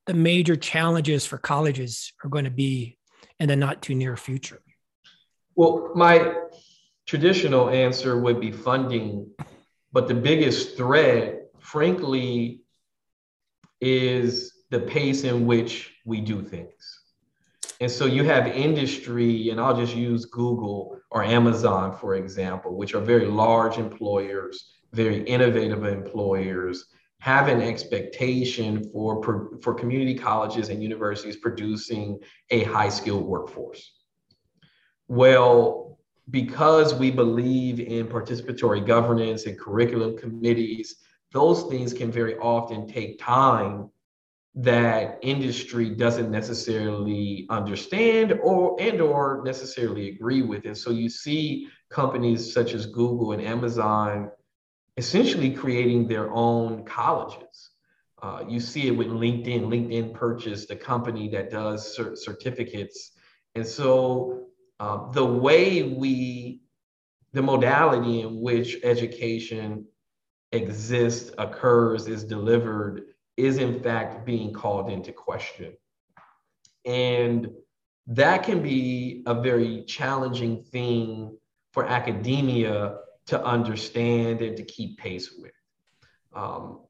[0.07, 2.97] the major challenges for colleges are going to be
[3.39, 4.61] in the not too near future?
[5.55, 6.35] Well, my
[7.07, 9.31] traditional answer would be funding,
[9.93, 12.63] but the biggest threat, frankly,
[13.81, 17.01] is the pace in which we do things.
[17.81, 22.95] And so you have industry, and I'll just use Google or Amazon, for example, which
[22.95, 26.87] are very large employers, very innovative employers
[27.27, 29.21] have an expectation for,
[29.61, 33.95] for community colleges and universities producing a high skilled workforce.
[35.09, 35.99] Well,
[36.31, 40.99] because we believe in participatory governance and curriculum committees,
[41.33, 43.91] those things can very often take time
[44.55, 51.69] that industry doesn't necessarily understand or and or necessarily agree with and so you see
[51.91, 54.31] companies such as google and amazon
[54.97, 57.71] essentially creating their own colleges.
[58.23, 59.67] Uh, you see it with LinkedIn.
[59.67, 63.13] LinkedIn purchased a company that does cert- certificates.
[63.55, 64.47] And so
[64.81, 66.63] uh, the way we,
[67.33, 69.87] the modality in which education
[70.53, 73.03] exists, occurs, is delivered,
[73.37, 75.77] is in fact being called into question.
[76.87, 77.51] And
[78.07, 81.37] that can be a very challenging thing
[81.73, 85.53] for academia to understand and to keep pace with.
[86.35, 86.81] Um,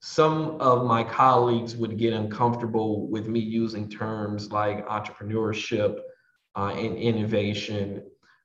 [0.00, 6.00] some of my colleagues would get uncomfortable with me using terms like entrepreneurship
[6.56, 8.02] uh, and innovation.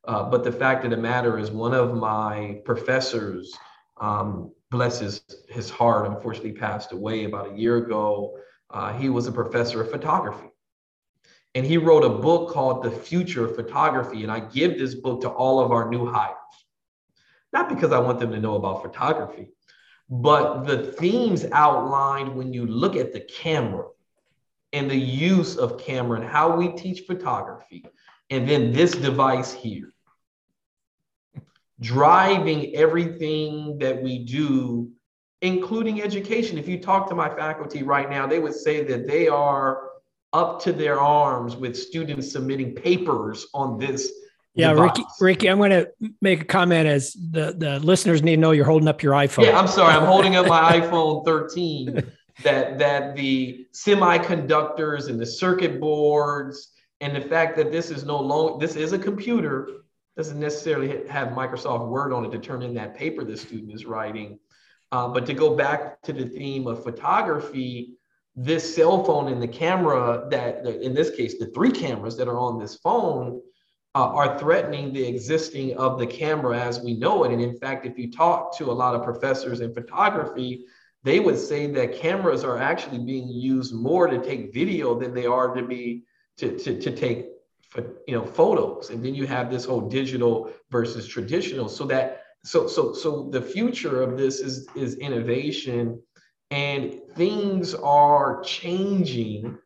[0.08, 3.54] Uh, but the fact of the matter is, one of my professors,
[4.00, 8.38] um, bless his, his heart, unfortunately passed away about a year ago.
[8.70, 10.50] Uh, he was a professor of photography.
[11.56, 14.22] And he wrote a book called The Future of Photography.
[14.22, 16.37] And I give this book to all of our new hires
[17.54, 19.50] not because I want them to know about photography,
[20.10, 23.88] but the themes outlined when you look at the camera
[24.74, 27.86] and the use of camera and how we teach photography,
[28.30, 29.94] and then this device here,
[31.80, 34.92] driving everything that we do,
[35.42, 36.58] including education.
[36.58, 39.90] If you talk to my faculty right now, they would say that they are
[40.34, 44.12] up to their arms with students submitting papers on this
[44.58, 45.92] yeah, Ricky, Ricky, I'm going to
[46.22, 49.46] make a comment as the, the listeners need to know you're holding up your iPhone.
[49.46, 49.94] Yeah, I'm sorry.
[49.94, 52.04] I'm holding up my iPhone 13
[52.44, 58.20] that, that the semiconductors and the circuit boards and the fact that this is no
[58.20, 59.70] longer, this is a computer,
[60.16, 63.86] doesn't necessarily have Microsoft Word on it to turn in that paper the student is
[63.86, 64.40] writing.
[64.92, 67.98] Uh, but to go back to the theme of photography,
[68.36, 72.40] this cell phone and the camera that, in this case, the three cameras that are
[72.40, 73.42] on this phone,
[73.98, 77.32] uh, are threatening the existing of the camera as we know it.
[77.32, 80.66] And in fact, if you talk to a lot of professors in photography,
[81.04, 85.26] they would say that cameras are actually being used more to take video than they
[85.26, 86.04] are to be
[86.38, 87.26] to, to, to take
[88.08, 88.92] you know photos.
[88.92, 91.68] And then you have this whole digital versus traditional.
[91.68, 96.00] So that so so so the future of this is is innovation.
[96.52, 99.58] And things are changing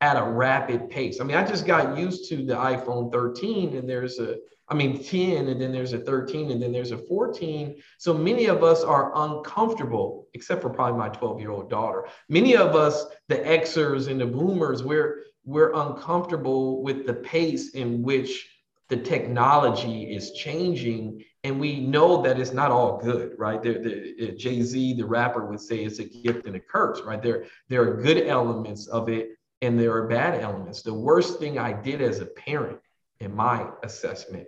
[0.00, 1.20] at a rapid pace.
[1.20, 4.36] I mean, I just got used to the iPhone 13 and there's a,
[4.68, 7.76] I mean, 10 and then there's a 13 and then there's a 14.
[7.98, 12.06] So many of us are uncomfortable, except for probably my 12 year old daughter.
[12.28, 18.02] Many of us, the Xers and the boomers, we're, we're uncomfortable with the pace in
[18.02, 18.48] which
[18.88, 24.34] the technology is changing and we know that it's not all good right there the,
[24.36, 28.02] jay-z the rapper would say it's a gift and a curse right there there are
[28.02, 30.82] good elements of it and there are bad elements.
[30.82, 32.78] The worst thing I did as a parent
[33.20, 34.46] in my assessment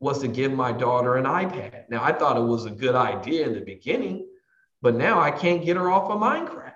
[0.00, 1.84] was to give my daughter an iPad.
[1.90, 4.26] Now, I thought it was a good idea in the beginning,
[4.82, 6.72] but now I can't get her off of Minecraft.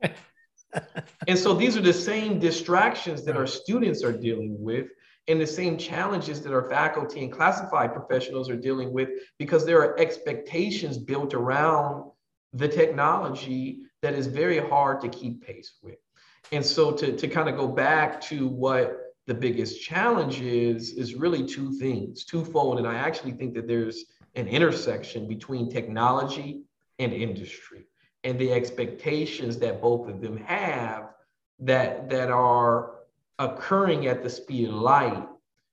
[1.28, 4.88] and so these are the same distractions that our students are dealing with
[5.26, 9.80] and the same challenges that our faculty and classified professionals are dealing with because there
[9.80, 12.10] are expectations built around
[12.54, 15.98] the technology that is very hard to keep pace with.
[16.52, 21.14] And so to, to kind of go back to what the biggest challenge is, is
[21.14, 22.78] really two things, twofold.
[22.78, 26.62] And I actually think that there's an intersection between technology
[26.98, 27.86] and industry
[28.24, 31.10] and the expectations that both of them have
[31.60, 32.92] that, that are
[33.38, 35.28] occurring at the speed of light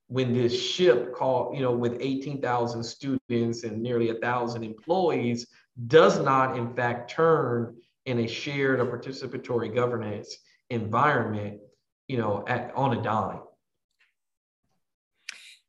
[0.08, 5.48] when this ship called, you know, with 18,000 students and nearly a thousand employees
[5.88, 10.38] does not in fact turn in a shared or participatory governance
[10.70, 11.60] environment,
[12.08, 13.40] you know, at, on a dime.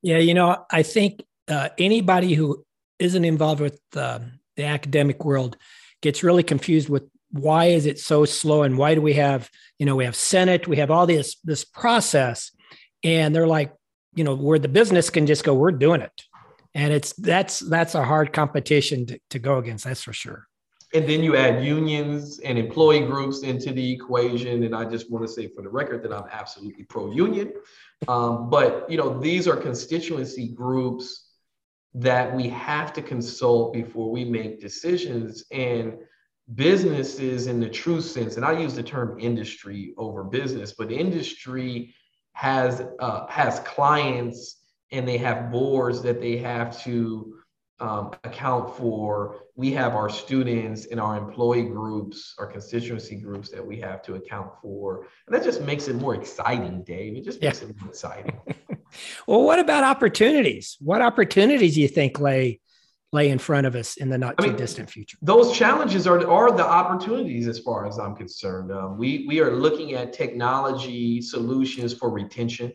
[0.03, 2.64] Yeah, you know, I think uh, anybody who
[2.99, 4.20] isn't involved with uh,
[4.57, 5.57] the academic world
[6.03, 9.86] gets really confused with why is it so slow and why do we have, you
[9.86, 12.53] know, we have Senate, we have all this this process,
[13.03, 13.72] and they're like,
[14.14, 16.22] you know, where the business can just go, we're doing it,
[16.74, 19.84] and it's that's that's a hard competition to, to go against.
[19.84, 20.47] That's for sure.
[20.95, 24.62] And then you add unions and employee groups into the equation.
[24.62, 27.53] And I just want to say for the record that I'm absolutely pro-union.
[28.09, 31.30] Um, but you know, these are constituency groups
[31.95, 35.45] that we have to consult before we make decisions.
[35.51, 35.99] And
[36.55, 41.95] businesses in the true sense, and I use the term industry over business, but industry
[42.34, 44.62] has uh, has clients
[44.93, 47.36] and they have boards that they have to
[47.81, 49.41] um, account for.
[49.55, 54.14] We have our students and our employee groups, our constituency groups that we have to
[54.14, 55.07] account for.
[55.27, 57.16] And that just makes it more exciting, Dave.
[57.16, 57.68] It just makes yeah.
[57.68, 58.39] it more exciting.
[59.27, 60.77] well, what about opportunities?
[60.81, 62.61] What opportunities do you think lay
[63.12, 65.16] lay in front of us in the not I too mean, distant future?
[65.22, 68.72] Those challenges are, are the opportunities as far as I'm concerned.
[68.72, 72.72] Um, we, we are looking at technology solutions for retention,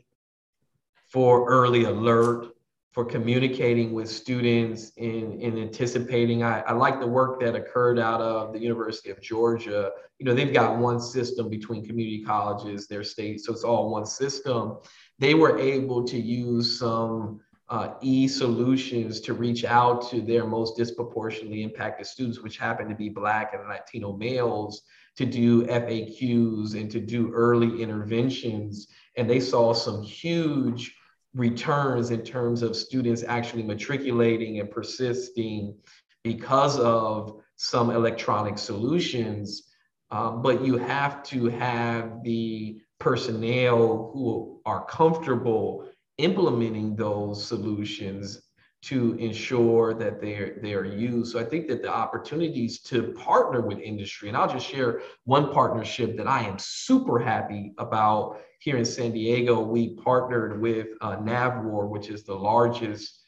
[1.09, 2.55] for early alert,
[2.91, 6.43] for communicating with students in, in anticipating.
[6.43, 9.91] I, I like the work that occurred out of the University of Georgia.
[10.19, 14.05] You know, they've got one system between community colleges, their state, so it's all one
[14.05, 14.77] system.
[15.19, 17.39] They were able to use some
[17.69, 22.95] uh, e solutions to reach out to their most disproportionately impacted students, which happen to
[22.95, 24.81] be Black and Latino males,
[25.15, 28.87] to do FAQs and to do early interventions.
[29.15, 30.93] And they saw some huge
[31.33, 35.75] returns in terms of students actually matriculating and persisting
[36.23, 39.69] because of some electronic solutions.
[40.09, 48.41] Um, but you have to have the personnel who are comfortable implementing those solutions
[48.83, 51.31] to ensure that they're they're used.
[51.31, 55.51] So I think that the opportunities to partner with industry, and I'll just share one
[55.53, 59.61] partnership that I am super happy about here in San Diego.
[59.61, 63.19] We partnered with uh, NAVWAR, which is the largest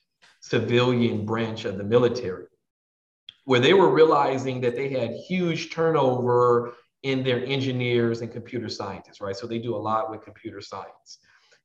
[0.41, 2.47] civilian branch of the military,
[3.45, 6.74] where they were realizing that they had huge turnover
[7.04, 9.36] in their engineers and computer scientists, right?
[9.36, 11.20] So they do a lot with computer science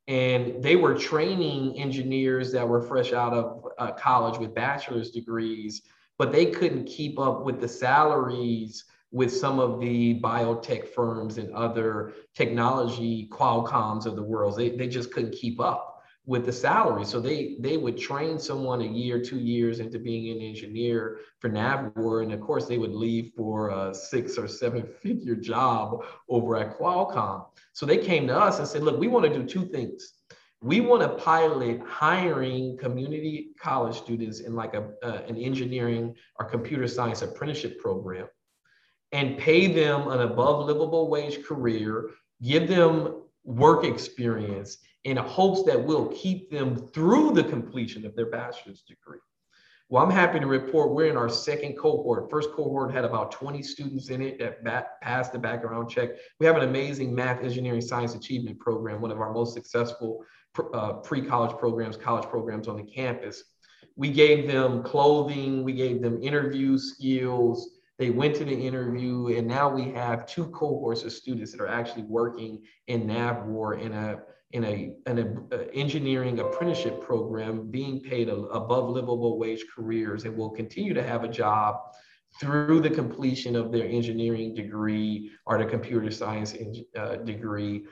[0.09, 5.83] and they were training engineers that were fresh out of uh, college with bachelor's degrees
[6.19, 11.51] but they couldn't keep up with the salaries with some of the biotech firms and
[11.55, 14.57] other technology qualcomms of the world.
[14.57, 15.98] They, they just couldn't keep up
[16.29, 20.25] with the salary so they they would train someone a year two years into being
[20.37, 24.83] an engineer for navwar and of course they would leave for a six or seven
[25.03, 27.47] figure job over at qualcomm
[27.79, 30.15] so they came to us and said, look, we want to do two things.
[30.61, 36.47] we want to pilot hiring community college students in like a, uh, an engineering or
[36.47, 38.27] computer science apprenticeship program
[39.13, 42.11] and pay them an above livable wage career,
[42.43, 48.31] give them work experience in hopes that we'll keep them through the completion of their
[48.31, 49.19] bachelor's degree.
[49.91, 52.29] Well, I'm happy to report we're in our second cohort.
[52.31, 56.11] First cohort had about 20 students in it that passed the background check.
[56.39, 60.23] We have an amazing math, engineering, science achievement program, one of our most successful
[60.75, 63.45] uh, pre-college programs, college programs on the campus.
[63.97, 67.79] We gave them clothing, we gave them interview skills.
[67.99, 71.67] They went to the interview, and now we have two cohorts of students that are
[71.67, 74.21] actually working in NAVWAR in a
[74.53, 80.37] in a an a engineering apprenticeship program, being paid a, above livable wage careers, and
[80.37, 81.77] will continue to have a job
[82.41, 86.55] through the completion of their engineering degree or the computer science
[86.97, 87.85] uh, degree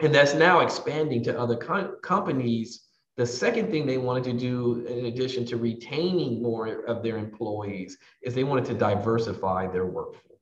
[0.00, 2.88] and that's now expanding to other co- companies.
[3.16, 7.96] The second thing they wanted to do, in addition to retaining more of their employees,
[8.22, 10.33] is they wanted to diversify their workforce.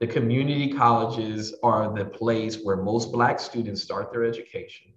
[0.00, 4.92] The community colleges are the place where most Black students start their education.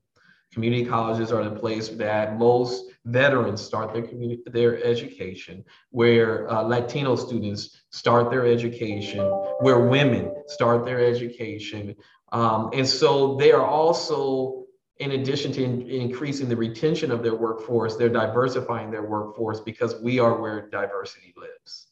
[0.52, 6.62] Community colleges are the place that most veterans start their community, their education, where uh,
[6.64, 9.20] Latino students start their education,
[9.60, 11.96] where women start their education,
[12.32, 14.66] um, and so they are also,
[15.00, 20.02] in addition to in, increasing the retention of their workforce, they're diversifying their workforce because
[20.02, 21.88] we are where diversity lives.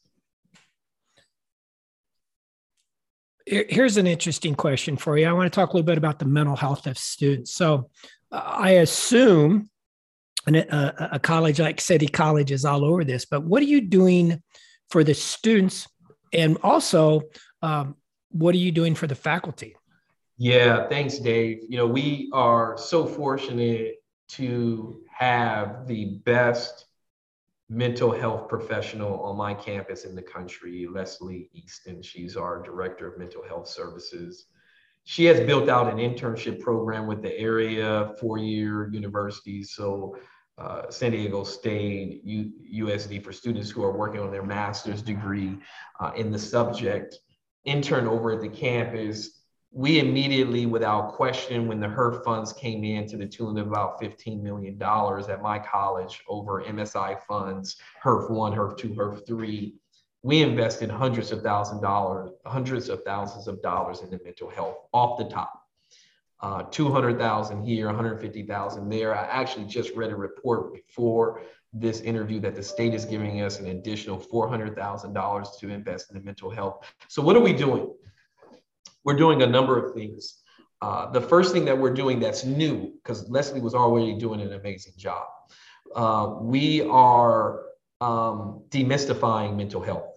[3.46, 5.26] Here's an interesting question for you.
[5.26, 7.54] I want to talk a little bit about the mental health of students.
[7.54, 7.90] So
[8.32, 9.70] uh, I assume
[10.46, 13.80] and a, a, college like City College is all over this, but what are you
[13.80, 14.42] doing
[14.90, 15.88] for the students?
[16.32, 17.22] And also,
[17.62, 17.96] um,
[18.30, 19.74] what are you doing for the faculty?
[20.38, 21.62] Yeah, thanks, Dave.
[21.68, 23.96] You know, we are so fortunate
[24.28, 26.85] to have the best
[27.68, 32.00] mental health professional on my campus in the country, Leslie Easton.
[32.02, 34.46] She's our director of mental health services.
[35.04, 39.72] She has built out an internship program with the area four year universities.
[39.74, 40.16] So,
[40.58, 45.58] uh, San Diego State, U- USD for students who are working on their master's degree
[46.00, 47.18] uh, in the subject,
[47.64, 49.35] intern over at the campus
[49.76, 54.00] we immediately, without question, when the HEERF funds came in to the tune of about
[54.00, 59.74] $15 million at my college over MSI funds, HEERF one, HEERF two, HEERF three,
[60.22, 65.18] we invested hundreds of thousand dollars, hundreds of thousands of dollars into mental health off
[65.18, 65.62] the top.
[66.40, 69.14] Uh, 200,000 here, 150,000 there.
[69.14, 71.42] I actually just read a report before
[71.74, 76.24] this interview that the state is giving us an additional $400,000 to invest in the
[76.24, 76.90] mental health.
[77.08, 77.90] So what are we doing?
[79.06, 80.42] We're doing a number of things.
[80.82, 84.52] Uh, the first thing that we're doing that's new, because Leslie was already doing an
[84.52, 85.24] amazing job,
[85.94, 87.62] uh, we are
[88.00, 90.10] um, demystifying mental health.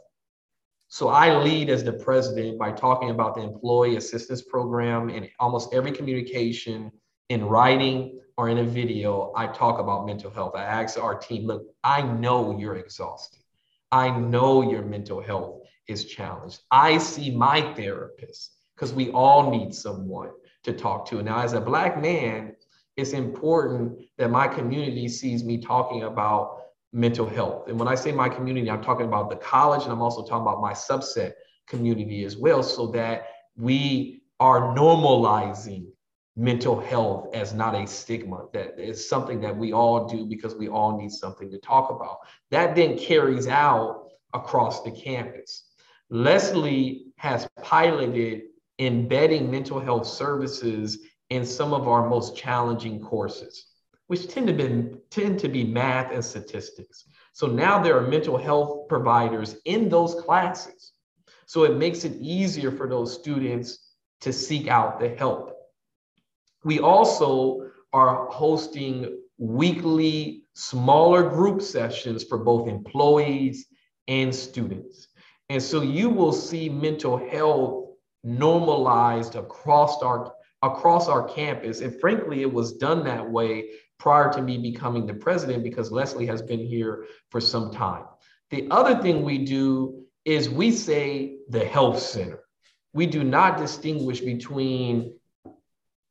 [0.87, 5.71] So I lead as the president by talking about the employee assistance program in almost
[5.71, 6.91] every communication
[7.29, 9.31] in writing or in a video.
[9.35, 10.55] I talk about mental health.
[10.55, 13.43] I ask our team, look, I know you're exhausted.
[13.91, 16.59] I know your mental health is challenged.
[16.71, 20.29] I see my therapist because we all need someone
[20.63, 21.21] to talk to.
[21.21, 22.55] Now, as a Black man,
[22.95, 26.61] it's important that my community sees me talking about
[26.93, 27.67] mental health.
[27.67, 30.43] And when I say my community, I'm talking about the college and I'm also talking
[30.43, 31.33] about my subset
[31.67, 33.27] community as well, so that
[33.57, 35.87] we are normalizing
[36.37, 40.69] mental health as not a stigma, that is something that we all do because we
[40.69, 42.19] all need something to talk about.
[42.49, 45.65] That then carries out across the campus.
[46.09, 48.43] Leslie has piloted
[48.79, 50.99] embedding mental health services
[51.29, 53.65] in some of our most challenging courses,
[54.07, 57.05] which tend to be, tend to be math and statistics.
[57.33, 60.93] So now there are mental health providers in those classes.
[61.45, 65.55] So it makes it easier for those students to seek out the help.
[66.63, 73.65] We also are hosting weekly smaller group sessions for both employees
[74.07, 75.07] and students.
[75.49, 77.88] And so you will see mental health
[78.23, 81.81] normalized across our across our campus.
[81.81, 86.25] And frankly, it was done that way prior to me becoming the president because Leslie
[86.25, 88.03] has been here for some time.
[88.49, 92.41] The other thing we do is we say the health center.
[92.93, 95.13] We do not distinguish between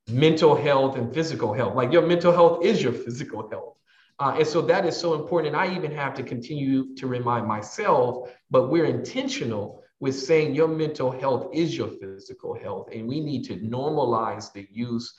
[0.09, 1.75] mental health and physical health.
[1.75, 3.75] Like your mental health is your physical health.
[4.21, 5.55] Uh, and so that is so important.
[5.55, 10.69] And I even have to continue to remind myself, but we're intentional with saying your
[10.69, 15.15] mental health is your physical health, and we need to normalize the use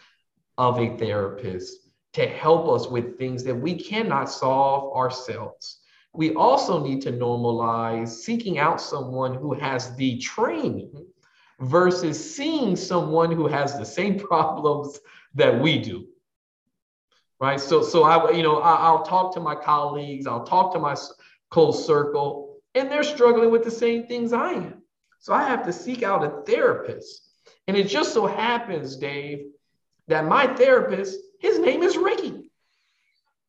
[0.57, 5.79] of a therapist to help us with things that we cannot solve ourselves.
[6.13, 11.05] We also need to normalize seeking out someone who has the training
[11.59, 14.99] versus seeing someone who has the same problems
[15.35, 16.07] that we do.
[17.39, 17.59] Right.
[17.59, 20.95] So, so I, you know, I, will talk to my colleagues, I'll talk to my
[21.49, 24.81] close circle, and they're struggling with the same things I am.
[25.19, 27.27] So I have to seek out a therapist.
[27.67, 29.47] And it just so happens, Dave,
[30.07, 32.51] that my therapist, his name is Ricky.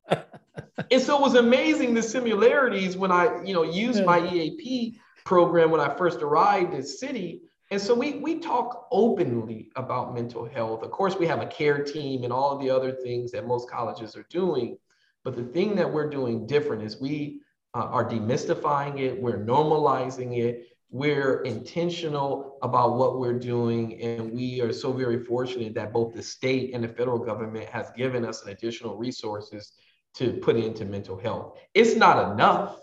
[0.10, 5.70] and so it was amazing the similarities when I, you know, used my EAP program
[5.70, 7.42] when I first arrived in city.
[7.70, 10.82] And so we we talk openly about mental health.
[10.82, 13.70] Of course, we have a care team and all of the other things that most
[13.70, 14.76] colleges are doing.
[15.22, 17.40] But the thing that we're doing different is we
[17.74, 24.60] uh, are demystifying it, we're normalizing it, we're intentional about what we're doing and we
[24.60, 28.44] are so very fortunate that both the state and the federal government has given us
[28.46, 29.72] additional resources
[30.14, 31.58] to put into mental health.
[31.74, 32.76] It's not enough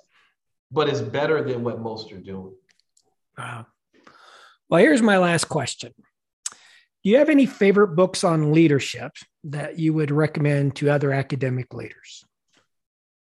[0.71, 2.53] but it's better than what most are doing.
[3.37, 3.67] Wow.
[4.69, 5.93] Well here's my last question.
[7.03, 9.11] Do you have any favorite books on leadership
[9.45, 12.23] that you would recommend to other academic leaders?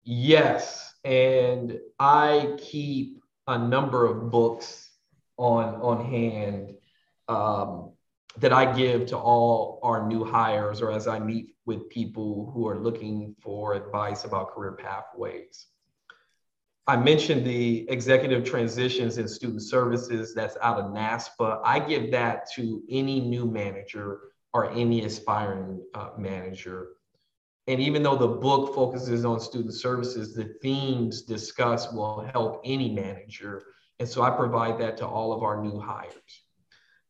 [0.05, 4.91] Yes and i keep a number of books
[5.39, 6.75] on on hand
[7.29, 7.93] um,
[8.39, 12.69] that I give to all our new hires or as I meet with people who
[12.69, 15.67] are looking for advice about career pathways.
[16.87, 21.61] I mentioned the executive transitions in student services that's out of NASPA.
[21.65, 24.21] I give that to any new manager
[24.53, 26.91] or any aspiring uh, manager
[27.69, 32.93] and even though the book focuses on student services, the themes discussed will help any
[32.93, 33.63] manager.
[33.99, 36.13] And so I provide that to all of our new hires.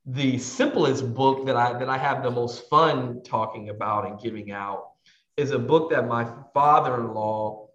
[0.07, 4.53] The simplest book that I that I have the most fun talking about and giving
[4.53, 4.93] out
[5.37, 7.67] is a book that my father-in-law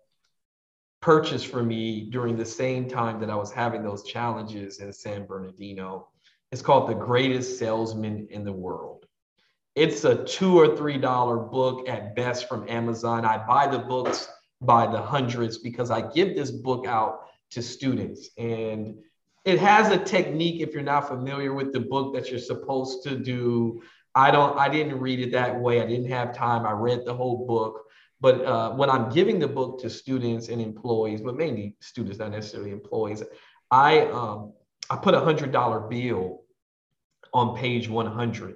[1.01, 5.25] purchased for me during the same time that I was having those challenges in San
[5.25, 6.07] Bernardino.
[6.51, 8.90] It's called The Greatest Salesman in the World
[9.75, 13.25] it's a two or three dollar book at best from Amazon.
[13.25, 14.27] I buy the books
[14.61, 18.29] by the hundreds because I give this book out to students.
[18.37, 18.95] And
[19.45, 23.17] it has a technique, if you're not familiar with the book, that you're supposed to
[23.17, 23.81] do.
[24.13, 25.81] I don't, I didn't read it that way.
[25.81, 26.65] I didn't have time.
[26.65, 27.85] I read the whole book.
[28.19, 32.31] But uh, when I'm giving the book to students and employees, but mainly students, not
[32.31, 33.23] necessarily employees,
[33.71, 34.53] I um,
[34.91, 36.43] I put a hundred dollar bill
[37.33, 38.55] on page 100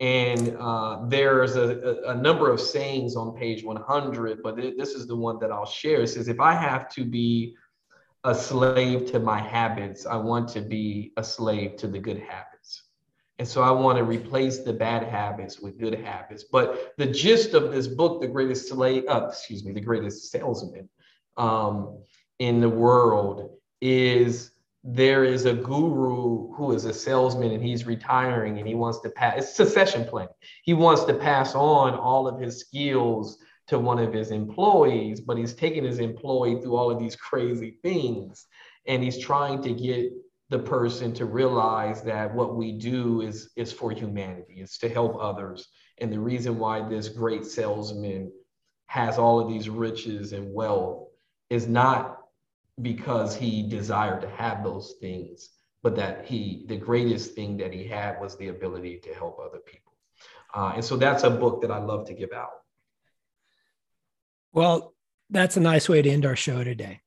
[0.00, 5.16] and uh, there's a, a, number of sayings on page 100, but this is the
[5.16, 6.02] one that I'll share.
[6.02, 7.56] It says, If I have to be
[8.22, 12.84] a slave to my habits, I want to be a slave to the good habits.
[13.40, 16.44] And so I want to replace the bad habits with good habits.
[16.44, 20.88] But the gist of this book, The Greatest Slave, uh, excuse me, The Greatest Salesman
[21.36, 21.98] um,
[22.38, 24.52] in the World, is
[24.84, 29.10] there is a guru who is a salesman and he's retiring and he wants to
[29.10, 33.78] pass it's a succession planning he wants to pass on all of his skills to
[33.78, 38.46] one of his employees but he's taking his employee through all of these crazy things
[38.86, 40.12] and he's trying to get
[40.50, 44.54] the person to realize that what we do is is for humanity.
[44.58, 45.68] It's to help others.
[45.98, 48.32] And the reason why this great salesman
[48.86, 51.08] has all of these riches and wealth
[51.50, 52.17] is not
[52.82, 55.50] because he desired to have those things,
[55.82, 59.58] but that he, the greatest thing that he had was the ability to help other
[59.58, 59.92] people.
[60.54, 62.50] Uh, and so that's a book that I love to give out.
[64.52, 64.94] Well,
[65.30, 67.00] that's a nice way to end our show today.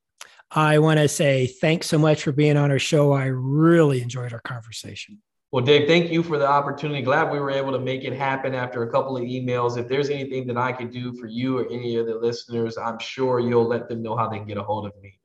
[0.52, 3.14] I want to say thanks so much for being on our show.
[3.14, 5.22] I really enjoyed our conversation.
[5.52, 7.02] Well, Dave, thank you for the opportunity.
[7.02, 9.78] Glad we were able to make it happen after a couple of emails.
[9.78, 13.00] If there's anything that I could do for you or any of the listeners, I'm
[13.00, 15.20] sure you'll let them know how they can get a hold of me.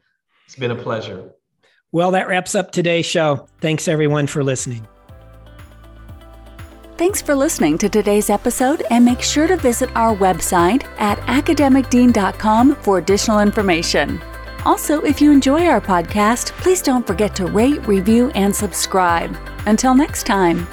[0.47, 1.33] It's been a pleasure.
[1.93, 3.49] Well, that wraps up today's show.
[3.61, 4.87] Thanks everyone for listening.
[6.97, 12.77] Thanks for listening to today's episode, and make sure to visit our website at academicdean.com
[12.77, 14.21] for additional information.
[14.65, 19.37] Also, if you enjoy our podcast, please don't forget to rate, review, and subscribe.
[19.67, 20.67] Until next time.